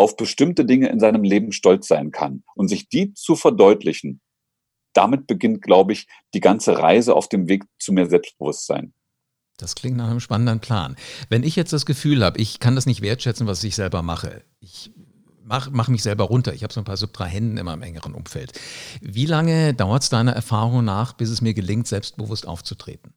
auf 0.01 0.17
bestimmte 0.17 0.65
Dinge 0.65 0.89
in 0.89 0.99
seinem 0.99 1.23
Leben 1.23 1.53
stolz 1.53 1.87
sein 1.87 2.11
kann 2.11 2.43
und 2.55 2.69
sich 2.69 2.89
die 2.89 3.13
zu 3.13 3.37
verdeutlichen. 3.37 4.23
Damit 4.95 5.27
beginnt, 5.27 5.61
glaube 5.61 5.93
ich, 5.93 6.09
die 6.33 6.41
ganze 6.41 6.79
Reise 6.79 7.15
auf 7.15 7.29
dem 7.29 7.49
Weg 7.49 7.65
zu 7.79 7.93
mehr 7.93 8.07
Selbstbewusstsein. 8.09 8.95
Das 9.59 9.75
klingt 9.75 9.99
nach 9.99 10.09
einem 10.09 10.21
spannenden 10.21 10.61
Plan. 10.61 10.97
Wenn 11.29 11.43
ich 11.43 11.55
jetzt 11.55 11.75
das 11.75 11.85
Gefühl 11.85 12.25
habe, 12.25 12.41
ich 12.41 12.61
kann 12.61 12.77
das 12.77 12.87
nicht 12.87 13.03
wertschätzen, 13.03 13.47
was 13.47 13.63
ich 13.63 13.77
selber 13.77 14.01
mache, 14.01 14.43
ich 14.61 14.91
mache 15.43 15.71
mach 15.71 15.89
mich 15.89 16.03
selber 16.03 16.25
runter, 16.25 16.55
ich 16.55 16.63
habe 16.63 16.73
so 16.73 16.81
ein 16.81 16.85
paar 16.85 16.97
Subtrahenden 16.97 17.59
in 17.59 17.67
meinem 17.67 17.83
engeren 17.83 18.15
Umfeld. 18.15 18.59
Wie 19.03 19.27
lange 19.27 19.75
dauert 19.75 20.03
es 20.03 20.09
deiner 20.09 20.33
Erfahrung 20.33 20.83
nach, 20.83 21.13
bis 21.13 21.29
es 21.29 21.43
mir 21.43 21.53
gelingt, 21.53 21.87
selbstbewusst 21.87 22.49
aufzutreten? 22.49 23.13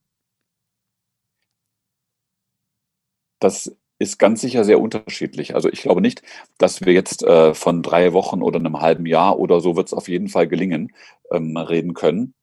Das 3.40 3.74
ist 4.04 4.20
ganz 4.20 4.42
sicher 4.42 4.64
sehr 4.64 4.80
unterschiedlich. 4.80 5.56
Also 5.56 5.70
ich 5.70 5.82
glaube 5.82 6.02
nicht, 6.02 6.22
dass 6.58 6.82
wir 6.82 6.94
jetzt 6.94 7.24
äh, 7.24 7.54
von 7.56 7.82
drei 7.82 8.14
Wochen 8.14 8.42
oder 8.42 8.60
einem 8.60 8.82
halben 8.82 9.06
Jahr 9.06 9.40
oder 9.40 9.62
so 9.62 9.76
wird 9.76 9.88
es 9.88 9.94
auf 9.94 10.08
jeden 10.10 10.28
Fall 10.30 10.48
gelingen, 10.48 10.92
ähm, 11.32 11.58
reden 11.58 11.94
können. 11.94 12.36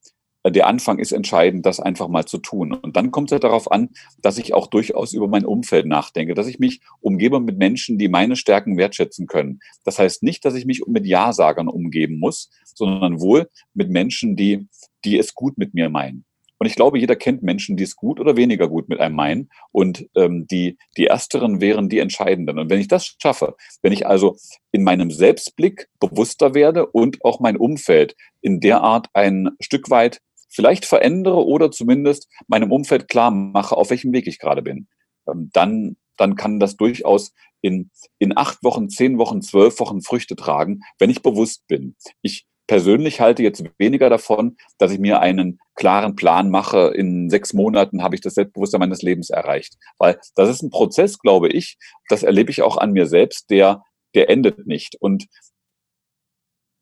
äh, 0.43 0.53
der 0.53 0.67
Anfang 0.67 0.99
ist 0.99 1.13
entscheidend, 1.13 1.67
das 1.67 1.81
einfach 1.81 2.09
mal 2.09 2.25
zu 2.27 2.39
tun. 2.39 2.73
Und 2.73 2.97
dann 2.97 3.11
kommt 3.11 3.31
es 3.31 3.33
ja 3.33 3.39
darauf 3.39 3.71
an, 3.71 3.91
dass 4.23 4.39
ich 4.39 4.55
auch 4.55 4.67
durchaus 4.69 5.13
über 5.13 5.29
mein 5.29 5.45
Umfeld 5.45 5.87
nachdenke, 5.87 6.35
dass 6.35 6.47
ich 6.47 6.59
mich 6.59 6.81
umgebe 7.01 7.41
mit 7.41 7.59
Menschen, 7.59 7.99
die 7.99 8.09
meine 8.09 8.37
Stärken 8.37 8.77
wertschätzen 8.77 9.27
können. 9.27 9.61
Das 9.85 9.99
heißt 9.99 10.23
nicht, 10.23 10.45
dass 10.45 10.55
ich 10.55 10.67
mich 10.67 10.83
mit 10.87 11.07
Ja-Sagern 11.07 11.69
umgeben 11.69 12.19
muss, 12.19 12.51
sondern 12.75 13.21
wohl 13.21 13.49
mit 13.75 13.91
Menschen, 13.91 14.37
die, 14.37 14.69
die 15.05 15.19
es 15.19 15.35
gut 15.35 15.59
mit 15.59 15.75
mir 15.75 15.91
meinen. 15.91 16.25
Und 16.61 16.67
ich 16.67 16.77
glaube, 16.77 16.99
jeder 16.99 17.17
kennt 17.17 17.43
Menschen, 17.43 17.79
die 17.79 17.85
es 17.85 17.97
gut 17.97 18.21
oder 18.21 18.37
weniger 18.37 18.69
gut 18.69 18.91
mit 18.91 19.01
einem 19.01 19.17
meinen. 19.17 19.49
Und 19.73 20.07
ähm, 20.15 20.47
die, 20.47 20.77
die 20.99 21.07
ersteren 21.07 21.63
wären 21.63 21.89
die 21.89 22.01
entscheidenden. 22.01 22.59
Und 22.59 22.69
wenn 22.69 22.81
ich 22.81 22.89
das 22.89 23.17
schaffe, 23.21 23.57
wenn 23.81 23.95
ich 23.95 24.07
also 24.07 24.37
in 24.71 24.85
meinem 24.85 25.11
Selbstblick 25.11 25.89
bewusster 26.01 26.53
werde 26.53 26.87
und 26.87 27.25
auch 27.25 27.41
mein 27.41 27.57
Umfeld 27.57 28.15
in 28.43 28.61
der 28.61 28.83
Art 28.83 29.09
ein 29.15 29.51
Stück 29.59 29.89
weit 29.89 30.21
vielleicht 30.51 30.85
verändere 30.85 31.47
oder 31.47 31.71
zumindest 31.71 32.29
meinem 32.47 32.73
Umfeld 32.73 33.09
klar 33.09 33.31
mache, 33.31 33.75
auf 33.75 33.89
welchem 33.89 34.13
Weg 34.13 34.27
ich 34.27 34.39
gerade 34.39 34.61
bin, 34.61 34.87
ähm, 35.27 35.49
dann, 35.55 35.97
dann 36.19 36.37
kann 36.37 36.61
das 36.61 36.77
durchaus 36.77 37.33
in, 37.63 37.91
in 38.19 38.37
acht 38.37 38.63
Wochen, 38.63 38.91
zehn 38.91 39.17
Wochen, 39.17 39.41
zwölf 39.41 39.81
Wochen 39.81 40.03
Früchte 40.03 40.37
tragen, 40.37 40.81
wenn 40.99 41.09
ich 41.09 41.23
bewusst 41.23 41.67
bin. 41.69 41.97
Ich 42.21 42.47
persönlich 42.71 43.21
halte 43.21 43.43
jetzt 43.43 43.65
weniger 43.79 44.09
davon, 44.09 44.57
dass 44.79 44.93
ich 44.93 45.01
mir 45.01 45.19
einen 45.19 45.59
klaren 45.75 46.15
Plan 46.15 46.51
mache, 46.51 46.93
in 46.95 47.29
sechs 47.29 47.53
Monaten 47.53 48.01
habe 48.01 48.15
ich 48.15 48.21
das 48.21 48.35
Selbstbewusstsein 48.35 48.79
meines 48.79 49.03
Lebens 49.03 49.29
erreicht. 49.29 49.77
Weil 49.99 50.21
das 50.37 50.49
ist 50.49 50.63
ein 50.63 50.71
Prozess, 50.71 51.19
glaube 51.19 51.49
ich, 51.49 51.79
das 52.09 52.23
erlebe 52.23 52.53
ich 52.53 52.63
auch 52.63 52.77
an 52.77 52.93
mir 52.93 53.09
selbst, 53.09 53.51
der, 53.51 53.83
der 54.15 54.31
endet 54.31 54.69
nicht. 54.69 54.95
Und 55.01 55.27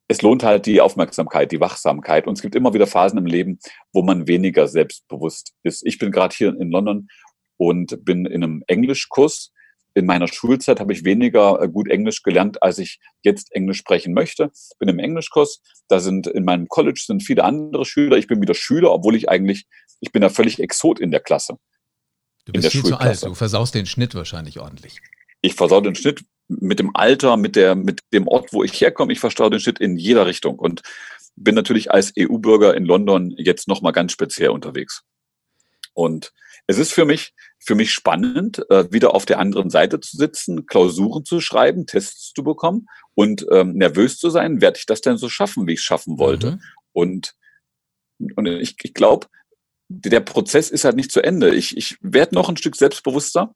es 0.09 0.20
lohnt 0.20 0.42
halt 0.42 0.66
die 0.66 0.83
Aufmerksamkeit, 0.83 1.53
die 1.53 1.61
Wachsamkeit. 1.61 2.27
Und 2.27 2.35
es 2.35 2.42
gibt 2.42 2.55
immer 2.55 2.74
wieder 2.74 2.87
Phasen 2.87 3.16
im 3.16 3.24
Leben, 3.24 3.59
wo 3.94 4.03
man 4.03 4.29
weniger 4.29 4.68
selbstbewusst 4.68 5.55
ist. 5.62 5.87
Ich 5.87 5.96
bin 5.96 6.12
gerade 6.12 6.37
hier 6.37 6.48
in 6.48 6.70
London 6.70 7.09
und 7.57 8.05
bin 8.05 8.27
in 8.27 8.44
einem 8.44 8.62
Englischkurs 8.66 9.55
in 9.99 10.07
meiner 10.07 10.29
Schulzeit 10.29 10.81
habe 10.81 10.93
ich 10.93 11.05
weniger 11.05 11.61
äh, 11.61 11.69
gut 11.69 11.89
Englisch 11.89 12.23
gelernt, 12.23 12.63
als 12.63 12.79
ich 12.79 13.01
jetzt 13.23 13.53
Englisch 13.53 13.79
sprechen 13.79 14.15
möchte. 14.15 14.51
Bin 14.79 14.89
im 14.89 14.99
Englischkurs. 14.99 15.61
Da 15.89 15.99
sind 15.99 16.29
in 16.29 16.45
meinem 16.45 16.69
College 16.69 17.03
sind 17.05 17.23
viele 17.23 17.45
andere 17.45 17.85
Schüler. 17.85 18.17
Ich 18.17 18.29
bin 18.29 18.41
wieder 18.41 18.55
Schüler, 18.55 18.93
obwohl 18.93 19.17
ich 19.17 19.29
eigentlich, 19.29 19.67
ich 20.01 20.13
bin 20.13 20.23
ja 20.23 20.29
völlig 20.29 20.61
Exot 20.61 21.01
in 21.01 21.11
der 21.11 21.21
Klasse. 21.21 21.59
Du 22.45 22.53
bist 22.53 22.71
viel 22.71 22.85
zu 22.85 22.97
alt. 22.97 23.23
Du 23.25 23.35
versaust 23.35 23.75
den 23.75 23.87
Schnitt 23.87 24.15
wahrscheinlich 24.15 24.61
ordentlich. 24.61 25.01
Ich 25.41 25.55
versau 25.55 25.81
den 25.81 25.97
Schnitt 25.97 26.25
mit 26.47 26.79
dem 26.79 26.95
Alter, 26.95 27.37
mit 27.37 27.57
der, 27.57 27.75
mit 27.75 28.03
dem 28.13 28.27
Ort, 28.29 28.53
wo 28.53 28.63
ich 28.63 28.81
herkomme. 28.81 29.13
Ich 29.13 29.21
verstaue 29.21 29.51
den 29.51 29.61
Schnitt 29.61 29.81
in 29.81 29.97
jeder 29.97 30.27
Richtung 30.27 30.59
und 30.59 30.83
bin 31.37 31.55
natürlich 31.55 31.91
als 31.91 32.13
EU-Bürger 32.19 32.75
in 32.75 32.85
London 32.85 33.35
jetzt 33.37 33.69
nochmal 33.69 33.93
ganz 33.93 34.13
speziell 34.13 34.51
unterwegs. 34.51 35.03
Und 35.93 36.33
es 36.68 36.78
ist 36.78 36.92
für 36.92 37.07
mich, 37.07 37.33
für 37.59 37.74
mich 37.74 37.92
spannend, 37.92 38.62
äh, 38.70 38.92
wieder 38.92 39.14
auf 39.14 39.24
der 39.24 39.38
anderen 39.38 39.70
Seite 39.70 40.00
zu 40.00 40.16
sitzen, 40.16 40.66
Klausuren 40.66 41.24
zu 41.24 41.40
schreiben, 41.40 41.87
Tests 41.87 42.33
zu 42.35 42.44
bekommen 42.44 42.87
und 43.14 43.46
ähm, 43.50 43.72
nervös 43.72 44.18
zu 44.18 44.28
sein, 44.28 44.61
werde 44.61 44.78
ich 44.78 44.87
das 44.87 45.00
denn 45.00 45.16
so 45.16 45.31
schaffen, 45.31 45.66
wie 45.66 45.72
ich 45.72 45.81
es 45.81 45.85
schaffen 45.85 46.18
wollte? 46.18 46.52
Mhm. 46.52 46.61
Und, 46.92 47.35
und 48.37 48.46
ich, 48.46 48.76
ich 48.83 48.92
glaube, 48.92 49.28
der 49.88 50.20
Prozess 50.20 50.68
ist 50.68 50.85
halt 50.85 50.96
nicht 50.96 51.11
zu 51.11 51.22
Ende. 51.22 51.54
Ich, 51.54 51.74
ich 51.74 51.96
werde 52.02 52.35
noch 52.35 52.50
ein 52.50 52.59
Stück 52.59 52.76
selbstbewusster. 52.76 53.54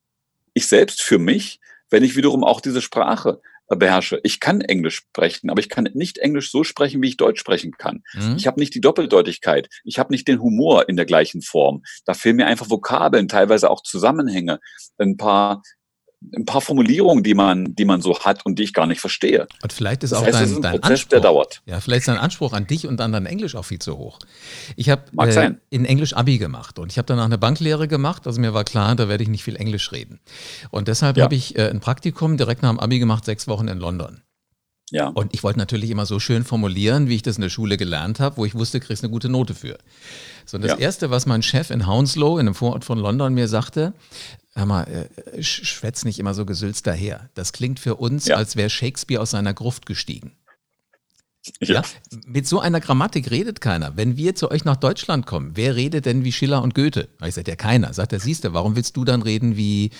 Ich 0.54 0.66
selbst 0.66 1.02
für 1.02 1.18
mich, 1.18 1.60
wenn 1.90 2.04
ich 2.04 2.16
wiederum 2.16 2.44
auch 2.44 2.62
diese 2.62 2.80
Sprache 2.80 3.42
beherrsche. 3.76 4.20
Ich 4.22 4.40
kann 4.40 4.60
Englisch 4.60 4.96
sprechen, 4.96 5.50
aber 5.50 5.60
ich 5.60 5.68
kann 5.68 5.88
nicht 5.94 6.18
Englisch 6.18 6.50
so 6.50 6.64
sprechen, 6.64 7.02
wie 7.02 7.08
ich 7.08 7.16
Deutsch 7.16 7.40
sprechen 7.40 7.72
kann. 7.72 8.02
Mhm. 8.14 8.36
Ich 8.36 8.46
habe 8.46 8.60
nicht 8.60 8.74
die 8.74 8.80
Doppeldeutigkeit. 8.80 9.68
Ich 9.84 9.98
habe 9.98 10.12
nicht 10.12 10.28
den 10.28 10.40
Humor 10.40 10.88
in 10.88 10.96
der 10.96 11.06
gleichen 11.06 11.42
Form. 11.42 11.82
Da 12.04 12.14
fehlen 12.14 12.36
mir 12.36 12.46
einfach 12.46 12.70
Vokabeln, 12.70 13.28
teilweise 13.28 13.70
auch 13.70 13.82
Zusammenhänge, 13.82 14.60
ein 14.98 15.16
paar 15.16 15.62
ein 16.34 16.44
paar 16.44 16.60
Formulierungen, 16.60 17.22
die 17.22 17.34
man, 17.34 17.74
die 17.74 17.84
man 17.84 18.00
so 18.00 18.18
hat 18.20 18.44
und 18.46 18.58
die 18.58 18.64
ich 18.64 18.72
gar 18.72 18.86
nicht 18.86 19.00
verstehe. 19.00 19.46
Und 19.62 19.72
vielleicht 19.72 20.02
ist 20.04 20.10
das 20.10 20.20
auch 20.20 20.26
heißt, 20.26 20.34
dein, 20.34 20.44
ist 20.44 20.60
dein 20.60 20.72
Prozess, 20.72 20.90
Anspruch, 20.90 21.08
der 21.10 21.20
dauert. 21.20 21.62
Ja, 21.66 21.80
vielleicht 21.80 22.00
ist 22.00 22.08
dein 22.08 22.18
Anspruch 22.18 22.52
an 22.52 22.66
dich 22.66 22.86
und 22.86 23.00
an 23.00 23.12
dein 23.12 23.26
Englisch 23.26 23.54
auch 23.54 23.64
viel 23.64 23.78
zu 23.78 23.98
hoch. 23.98 24.18
Ich 24.76 24.88
habe 24.88 25.02
äh, 25.18 25.52
in 25.70 25.84
Englisch 25.84 26.14
Abi 26.14 26.38
gemacht 26.38 26.78
und 26.78 26.90
ich 26.90 26.98
habe 26.98 27.06
danach 27.06 27.26
eine 27.26 27.38
Banklehre 27.38 27.88
gemacht. 27.88 28.26
Also 28.26 28.40
mir 28.40 28.54
war 28.54 28.64
klar, 28.64 28.94
da 28.94 29.08
werde 29.08 29.22
ich 29.22 29.28
nicht 29.28 29.44
viel 29.44 29.56
Englisch 29.56 29.92
reden. 29.92 30.20
Und 30.70 30.88
deshalb 30.88 31.16
ja. 31.16 31.24
habe 31.24 31.34
ich 31.34 31.56
äh, 31.56 31.68
ein 31.68 31.80
Praktikum 31.80 32.36
direkt 32.36 32.62
nach 32.62 32.70
dem 32.70 32.80
Abi 32.80 32.98
gemacht, 32.98 33.24
sechs 33.24 33.48
Wochen 33.48 33.68
in 33.68 33.78
London. 33.78 34.22
Ja. 34.92 35.08
Und 35.08 35.32
ich 35.32 35.42
wollte 35.42 35.58
natürlich 35.58 35.88
immer 35.88 36.04
so 36.04 36.20
schön 36.20 36.44
formulieren, 36.44 37.08
wie 37.08 37.14
ich 37.14 37.22
das 37.22 37.36
in 37.36 37.42
der 37.42 37.48
Schule 37.48 37.78
gelernt 37.78 38.20
habe, 38.20 38.36
wo 38.36 38.44
ich 38.44 38.54
wusste, 38.54 38.78
kriegst 38.78 39.02
eine 39.02 39.10
gute 39.10 39.30
Note 39.30 39.54
für. 39.54 39.78
So, 40.44 40.58
und 40.58 40.62
das 40.62 40.72
ja. 40.72 40.76
Erste, 40.78 41.10
was 41.10 41.24
mein 41.24 41.42
Chef 41.42 41.70
in 41.70 41.86
Hounslow, 41.86 42.38
in 42.38 42.46
einem 42.46 42.54
Vorort 42.54 42.84
von 42.84 42.98
London, 42.98 43.32
mir 43.32 43.48
sagte, 43.48 43.94
hör 44.54 44.66
mal, 44.66 44.84
äh, 44.84 45.42
schwätz 45.42 46.04
nicht 46.04 46.18
immer 46.18 46.34
so 46.34 46.44
gesülzt 46.44 46.86
daher. 46.86 47.30
Das 47.32 47.54
klingt 47.54 47.80
für 47.80 47.94
uns, 47.94 48.26
ja. 48.26 48.36
als 48.36 48.54
wäre 48.54 48.68
Shakespeare 48.68 49.22
aus 49.22 49.30
seiner 49.30 49.54
Gruft 49.54 49.86
gestiegen. 49.86 50.32
Ja. 51.60 51.76
ja. 51.76 51.82
Mit 52.26 52.46
so 52.46 52.60
einer 52.60 52.80
Grammatik 52.80 53.30
redet 53.30 53.62
keiner. 53.62 53.96
Wenn 53.96 54.18
wir 54.18 54.34
zu 54.34 54.50
euch 54.50 54.66
nach 54.66 54.76
Deutschland 54.76 55.24
kommen, 55.24 55.52
wer 55.54 55.74
redet 55.74 56.04
denn 56.04 56.22
wie 56.22 56.32
Schiller 56.32 56.62
und 56.62 56.74
Goethe? 56.74 57.08
Ich 57.24 57.34
sage, 57.34 57.50
ja 57.50 57.56
keiner. 57.56 57.94
Sagt 57.94 58.12
er, 58.12 58.20
siehst 58.20 58.44
du, 58.44 58.52
warum 58.52 58.76
willst 58.76 58.94
du 58.94 59.06
dann 59.06 59.22
reden 59.22 59.56
wie 59.56 59.90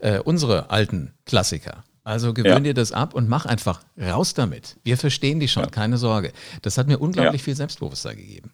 äh, 0.00 0.18
unsere 0.18 0.70
alten 0.70 1.12
Klassiker? 1.24 1.84
Also 2.04 2.34
gewöhn 2.34 2.52
ja. 2.52 2.60
dir 2.60 2.74
das 2.74 2.92
ab 2.92 3.14
und 3.14 3.28
mach 3.28 3.46
einfach 3.46 3.82
raus 3.98 4.34
damit. 4.34 4.76
Wir 4.84 4.98
verstehen 4.98 5.40
dich 5.40 5.50
schon, 5.50 5.64
ja. 5.64 5.70
keine 5.70 5.96
Sorge. 5.96 6.32
Das 6.60 6.76
hat 6.76 6.86
mir 6.86 6.98
unglaublich 6.98 7.42
viel 7.42 7.56
Selbstbewusstsein 7.56 8.16
gegeben. 8.16 8.52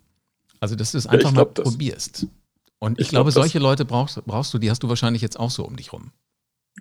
Also, 0.61 0.77
dass 0.77 0.93
du 0.93 0.99
es 0.99 1.07
einfach 1.07 1.33
glaub, 1.33 1.59
mal 1.59 1.65
probierst. 1.65 2.27
Und 2.79 2.99
ich, 2.99 3.07
ich 3.07 3.11
glaube, 3.11 3.33
glaub, 3.33 3.43
solche 3.43 3.59
Leute 3.59 3.85
brauchst, 3.85 4.25
brauchst 4.25 4.55
du, 4.55 4.59
die 4.59 4.71
hast 4.71 4.83
du 4.83 4.89
wahrscheinlich 4.89 5.21
jetzt 5.21 5.39
auch 5.39 5.51
so 5.51 5.65
um 5.65 5.77
dich 5.77 5.93
rum. 5.93 6.13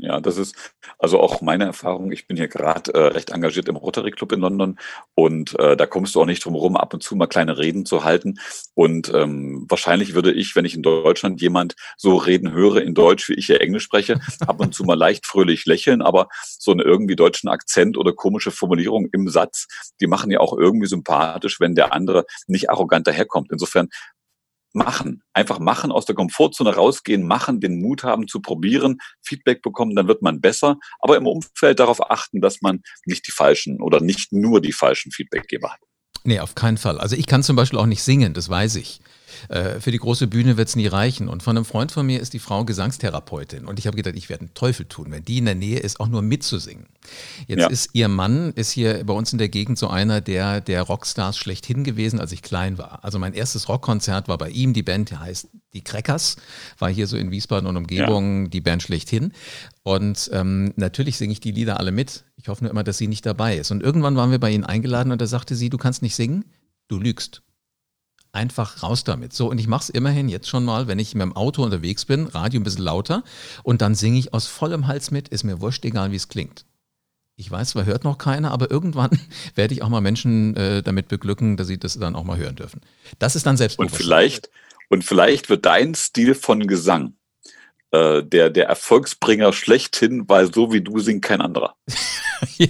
Ja, 0.01 0.21
das 0.21 0.37
ist 0.37 0.55
also 0.97 1.19
auch 1.19 1.41
meine 1.41 1.65
Erfahrung. 1.65 2.11
Ich 2.13 2.25
bin 2.25 2.37
hier 2.37 2.47
gerade 2.47 2.93
äh, 2.93 3.07
recht 3.07 3.31
engagiert 3.31 3.67
im 3.67 3.75
Rotary 3.75 4.11
Club 4.11 4.31
in 4.31 4.39
London 4.39 4.79
und 5.13 5.59
äh, 5.59 5.75
da 5.75 5.85
kommst 5.85 6.15
du 6.15 6.21
auch 6.21 6.25
nicht 6.25 6.45
drum 6.45 6.53
herum, 6.53 6.77
ab 6.77 6.93
und 6.93 7.03
zu 7.03 7.17
mal 7.17 7.27
kleine 7.27 7.57
Reden 7.57 7.85
zu 7.85 8.05
halten. 8.05 8.39
Und 8.75 9.11
ähm, 9.13 9.65
wahrscheinlich 9.67 10.13
würde 10.13 10.31
ich, 10.31 10.55
wenn 10.55 10.63
ich 10.63 10.73
in 10.73 10.83
Deutschland 10.83 11.41
jemand 11.41 11.75
so 11.97 12.15
reden 12.15 12.53
höre 12.53 12.81
in 12.81 12.93
Deutsch, 12.93 13.27
wie 13.27 13.33
ich 13.33 13.47
hier 13.47 13.59
Englisch 13.59 13.83
spreche, 13.83 14.21
ab 14.47 14.61
und 14.61 14.73
zu 14.73 14.85
mal 14.85 14.97
leicht 14.97 15.25
fröhlich 15.25 15.65
lächeln, 15.65 16.01
aber 16.01 16.29
so 16.41 16.71
einen 16.71 16.79
irgendwie 16.79 17.17
deutschen 17.17 17.49
Akzent 17.49 17.97
oder 17.97 18.13
komische 18.13 18.51
Formulierung 18.51 19.09
im 19.11 19.27
Satz, 19.27 19.67
die 19.99 20.07
machen 20.07 20.31
ja 20.31 20.39
auch 20.39 20.57
irgendwie 20.57 20.87
sympathisch, 20.87 21.59
wenn 21.59 21.75
der 21.75 21.91
andere 21.93 22.25
nicht 22.47 22.69
arrogant 22.69 23.05
daherkommt. 23.05 23.51
Insofern 23.51 23.89
machen. 24.73 25.23
Einfach 25.33 25.59
machen, 25.59 25.91
aus 25.91 26.05
der 26.05 26.15
Komfortzone 26.15 26.75
rausgehen, 26.75 27.25
machen, 27.25 27.59
den 27.59 27.79
Mut 27.79 28.03
haben 28.03 28.27
zu 28.27 28.41
probieren, 28.41 28.99
Feedback 29.21 29.61
bekommen, 29.61 29.95
dann 29.95 30.07
wird 30.07 30.21
man 30.21 30.41
besser. 30.41 30.77
Aber 30.99 31.17
im 31.17 31.27
Umfeld 31.27 31.79
darauf 31.79 32.09
achten, 32.09 32.41
dass 32.41 32.61
man 32.61 32.81
nicht 33.05 33.27
die 33.27 33.31
falschen 33.31 33.81
oder 33.81 34.01
nicht 34.01 34.31
nur 34.31 34.61
die 34.61 34.73
falschen 34.73 35.11
Feedbackgeber 35.11 35.71
hat. 35.71 35.79
Nee, 36.23 36.39
auf 36.39 36.55
keinen 36.55 36.77
Fall. 36.77 36.99
Also 36.99 37.15
ich 37.15 37.27
kann 37.27 37.43
zum 37.43 37.55
Beispiel 37.55 37.79
auch 37.79 37.85
nicht 37.85 38.03
singen, 38.03 38.33
das 38.33 38.49
weiß 38.49 38.75
ich. 38.75 39.01
Äh, 39.49 39.79
für 39.79 39.91
die 39.91 39.97
große 39.97 40.27
Bühne 40.27 40.57
wird 40.57 40.69
es 40.69 40.75
nie 40.75 40.87
reichen. 40.87 41.27
Und 41.27 41.43
von 41.43 41.55
einem 41.55 41.65
Freund 41.65 41.91
von 41.91 42.05
mir 42.05 42.19
ist 42.19 42.33
die 42.33 42.39
Frau 42.39 42.65
Gesangstherapeutin. 42.65 43.65
Und 43.65 43.79
ich 43.79 43.87
habe 43.87 43.97
gedacht, 43.97 44.15
ich 44.15 44.29
werde 44.29 44.45
einen 44.45 44.53
Teufel 44.53 44.85
tun, 44.85 45.07
wenn 45.09 45.23
die 45.23 45.39
in 45.39 45.45
der 45.45 45.55
Nähe 45.55 45.79
ist, 45.79 45.99
auch 45.99 46.07
nur 46.07 46.21
mitzusingen. 46.21 46.87
Jetzt 47.47 47.61
ja. 47.61 47.67
ist 47.67 47.89
ihr 47.93 48.07
Mann, 48.07 48.51
ist 48.53 48.71
hier 48.71 49.03
bei 49.05 49.13
uns 49.13 49.31
in 49.31 49.39
der 49.39 49.49
Gegend 49.49 49.77
so 49.77 49.87
einer 49.87 50.21
der, 50.21 50.61
der 50.61 50.81
Rockstars 50.83 51.37
schlechthin 51.37 51.83
gewesen, 51.83 52.19
als 52.19 52.31
ich 52.31 52.41
klein 52.41 52.77
war. 52.77 53.03
Also 53.03 53.19
mein 53.19 53.33
erstes 53.33 53.69
Rockkonzert 53.69 54.27
war 54.27 54.37
bei 54.37 54.49
ihm, 54.49 54.73
die 54.73 54.83
Band 54.83 55.17
heißt 55.17 55.47
Die 55.73 55.83
Crackers, 55.83 56.37
war 56.77 56.89
hier 56.89 57.07
so 57.07 57.17
in 57.17 57.31
Wiesbaden 57.31 57.67
und 57.67 57.77
Umgebung 57.77 58.43
ja. 58.43 58.49
die 58.49 58.61
Band 58.61 58.83
schlechthin. 58.83 59.33
Und 59.83 60.29
ähm, 60.33 60.73
natürlich 60.75 61.17
singe 61.17 61.33
ich 61.33 61.39
die 61.39 61.51
Lieder 61.51 61.79
alle 61.79 61.91
mit. 61.91 62.25
Ich 62.35 62.47
hoffe 62.47 62.63
nur 62.63 62.71
immer, 62.71 62.83
dass 62.83 62.97
sie 62.97 63.07
nicht 63.07 63.25
dabei 63.25 63.57
ist. 63.57 63.71
Und 63.71 63.83
irgendwann 63.83 64.15
waren 64.15 64.31
wir 64.31 64.39
bei 64.39 64.51
ihnen 64.51 64.63
eingeladen 64.63 65.11
und 65.11 65.21
da 65.21 65.27
sagte 65.27 65.55
sie, 65.55 65.69
du 65.69 65.77
kannst 65.77 66.01
nicht 66.01 66.15
singen, 66.15 66.45
du 66.87 66.99
lügst 66.99 67.43
einfach 68.31 68.83
raus 68.83 69.03
damit. 69.03 69.33
So, 69.33 69.49
und 69.49 69.57
ich 69.59 69.67
mache 69.67 69.83
es 69.83 69.89
immerhin 69.89 70.29
jetzt 70.29 70.47
schon 70.47 70.65
mal, 70.65 70.87
wenn 70.87 70.99
ich 70.99 71.15
mit 71.15 71.23
dem 71.23 71.35
Auto 71.35 71.63
unterwegs 71.63 72.05
bin, 72.05 72.27
Radio 72.27 72.59
ein 72.59 72.63
bisschen 72.63 72.83
lauter 72.83 73.23
und 73.63 73.81
dann 73.81 73.95
singe 73.95 74.19
ich 74.19 74.33
aus 74.33 74.47
vollem 74.47 74.87
Hals 74.87 75.11
mit, 75.11 75.27
ist 75.29 75.43
mir 75.43 75.61
wurscht, 75.61 75.85
egal 75.85 76.11
wie 76.11 76.15
es 76.17 76.27
klingt. 76.27 76.65
Ich 77.35 77.49
weiß, 77.49 77.69
zwar 77.69 77.85
hört 77.85 78.03
noch 78.03 78.17
keiner, 78.17 78.51
aber 78.51 78.69
irgendwann 78.69 79.17
werde 79.55 79.73
ich 79.73 79.81
auch 79.81 79.89
mal 79.89 80.01
Menschen 80.01 80.55
äh, 80.55 80.83
damit 80.83 81.07
beglücken, 81.07 81.57
dass 81.57 81.67
sie 81.67 81.77
das 81.77 81.97
dann 81.97 82.15
auch 82.15 82.25
mal 82.25 82.37
hören 82.37 82.55
dürfen. 82.55 82.81
Das 83.17 83.35
ist 83.35 83.45
dann 83.45 83.57
selbst. 83.57 83.79
Und 83.79 83.91
vielleicht, 83.91 84.49
und 84.89 85.03
vielleicht 85.03 85.49
wird 85.49 85.65
dein 85.65 85.95
Stil 85.95 86.35
von 86.35 86.67
Gesang 86.67 87.15
äh, 87.91 88.23
der, 88.23 88.49
der 88.49 88.67
Erfolgsbringer 88.67 89.53
schlechthin, 89.53 90.27
weil 90.27 90.53
so 90.53 90.71
wie 90.71 90.81
du 90.81 90.99
singt 90.99 91.23
kein 91.23 91.41
anderer. 91.41 91.75
ja, 92.57 92.67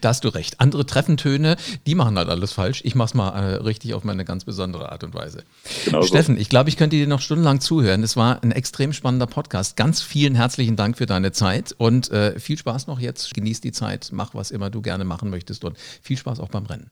da 0.00 0.08
hast 0.08 0.24
du 0.24 0.28
recht. 0.28 0.60
Andere 0.60 0.86
Treffentöne, 0.86 1.56
die 1.86 1.94
machen 1.94 2.16
halt 2.16 2.28
alles 2.28 2.52
falsch. 2.52 2.82
Ich 2.84 2.94
mach's 2.94 3.14
mal 3.14 3.30
äh, 3.30 3.54
richtig 3.56 3.94
auf 3.94 4.04
meine 4.04 4.24
ganz 4.24 4.44
besondere 4.44 4.92
Art 4.92 5.04
und 5.04 5.14
Weise. 5.14 5.44
Genau 5.84 6.02
Steffen, 6.02 6.36
so. 6.36 6.40
ich 6.40 6.48
glaube, 6.48 6.68
ich 6.68 6.76
könnte 6.76 6.96
dir 6.96 7.06
noch 7.06 7.20
stundenlang 7.20 7.60
zuhören. 7.60 8.02
Es 8.02 8.16
war 8.16 8.42
ein 8.42 8.52
extrem 8.52 8.92
spannender 8.92 9.26
Podcast. 9.26 9.76
Ganz 9.76 10.02
vielen 10.02 10.34
herzlichen 10.34 10.76
Dank 10.76 10.96
für 10.96 11.06
deine 11.06 11.32
Zeit 11.32 11.74
und 11.76 12.10
äh, 12.10 12.38
viel 12.38 12.58
Spaß 12.58 12.86
noch 12.86 13.00
jetzt. 13.00 13.34
Genieß 13.34 13.60
die 13.60 13.72
Zeit, 13.72 14.10
mach 14.12 14.34
was 14.34 14.50
immer 14.50 14.70
du 14.70 14.82
gerne 14.82 15.04
machen 15.04 15.30
möchtest 15.30 15.64
und 15.64 15.76
viel 15.78 16.16
Spaß 16.16 16.40
auch 16.40 16.48
beim 16.48 16.66
Rennen. 16.66 16.90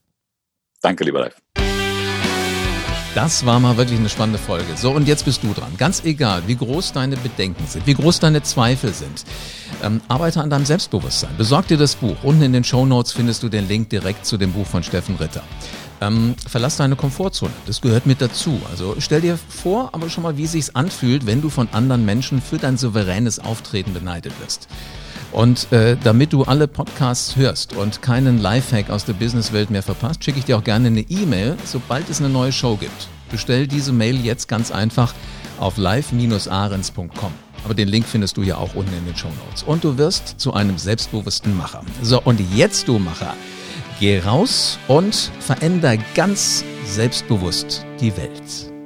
Danke, 0.80 1.04
lieber 1.04 1.20
Live. 1.20 1.88
Das 3.14 3.46
war 3.46 3.58
mal 3.58 3.76
wirklich 3.76 3.98
eine 3.98 4.08
spannende 4.08 4.38
Folge. 4.38 4.76
So, 4.76 4.90
und 4.90 5.08
jetzt 5.08 5.24
bist 5.24 5.42
du 5.42 5.52
dran. 5.52 5.72
Ganz 5.76 6.04
egal, 6.04 6.42
wie 6.46 6.56
groß 6.56 6.92
deine 6.92 7.16
Bedenken 7.16 7.66
sind, 7.66 7.86
wie 7.86 7.94
groß 7.94 8.20
deine 8.20 8.42
Zweifel 8.42 8.92
sind. 8.92 9.24
Ähm, 9.82 10.00
arbeite 10.08 10.40
an 10.40 10.50
deinem 10.50 10.66
Selbstbewusstsein. 10.66 11.30
Besorg 11.38 11.66
dir 11.68 11.78
das 11.78 11.96
Buch. 11.96 12.16
Unten 12.22 12.42
in 12.42 12.52
den 12.52 12.64
Show 12.64 12.84
Notes 12.84 13.12
findest 13.12 13.42
du 13.42 13.48
den 13.48 13.66
Link 13.66 13.88
direkt 13.90 14.26
zu 14.26 14.36
dem 14.36 14.52
Buch 14.52 14.66
von 14.66 14.82
Steffen 14.82 15.16
Ritter. 15.16 15.42
Ähm, 16.00 16.36
verlass 16.46 16.76
deine 16.76 16.96
Komfortzone. 16.96 17.52
Das 17.66 17.80
gehört 17.80 18.06
mit 18.06 18.20
dazu. 18.20 18.60
Also 18.70 18.96
stell 18.98 19.22
dir 19.22 19.38
vor, 19.48 19.90
aber 19.92 20.10
schon 20.10 20.22
mal, 20.22 20.36
wie 20.36 20.44
es 20.44 20.52
sich 20.52 20.76
anfühlt, 20.76 21.26
wenn 21.26 21.42
du 21.42 21.50
von 21.50 21.68
anderen 21.72 22.04
Menschen 22.04 22.40
für 22.42 22.58
dein 22.58 22.76
souveränes 22.76 23.38
Auftreten 23.38 23.94
beneidet 23.94 24.32
wirst. 24.40 24.68
Und 25.32 25.70
äh, 25.72 25.96
damit 26.02 26.32
du 26.32 26.44
alle 26.44 26.66
Podcasts 26.66 27.36
hörst 27.36 27.74
und 27.74 28.02
keinen 28.02 28.40
Lifehack 28.40 28.90
aus 28.90 29.04
der 29.04 29.12
Businesswelt 29.12 29.70
mehr 29.70 29.82
verpasst, 29.82 30.24
schicke 30.24 30.38
ich 30.38 30.44
dir 30.44 30.56
auch 30.56 30.64
gerne 30.64 30.88
eine 30.88 31.00
E-Mail, 31.00 31.56
sobald 31.64 32.08
es 32.08 32.20
eine 32.20 32.30
neue 32.30 32.52
Show 32.52 32.76
gibt. 32.76 33.08
Bestell 33.30 33.66
diese 33.66 33.92
Mail 33.92 34.16
jetzt 34.24 34.48
ganz 34.48 34.70
einfach 34.70 35.14
auf 35.60 35.76
live-ahrens.com. 35.76 37.32
Aber 37.64 37.74
den 37.74 37.88
Link 37.88 38.06
findest 38.06 38.36
du 38.36 38.42
ja 38.42 38.56
auch 38.56 38.74
unten 38.74 38.96
in 38.96 39.04
den 39.04 39.16
Show 39.16 39.28
Notes. 39.46 39.62
Und 39.62 39.84
du 39.84 39.98
wirst 39.98 40.40
zu 40.40 40.54
einem 40.54 40.78
selbstbewussten 40.78 41.56
Macher. 41.56 41.82
So, 42.02 42.22
und 42.22 42.40
jetzt 42.54 42.88
du 42.88 42.98
Macher, 42.98 43.34
geh 44.00 44.20
raus 44.20 44.78
und 44.86 45.30
veränder 45.40 45.96
ganz 46.14 46.64
selbstbewusst 46.84 47.84
die 48.00 48.16
Welt. 48.16 48.77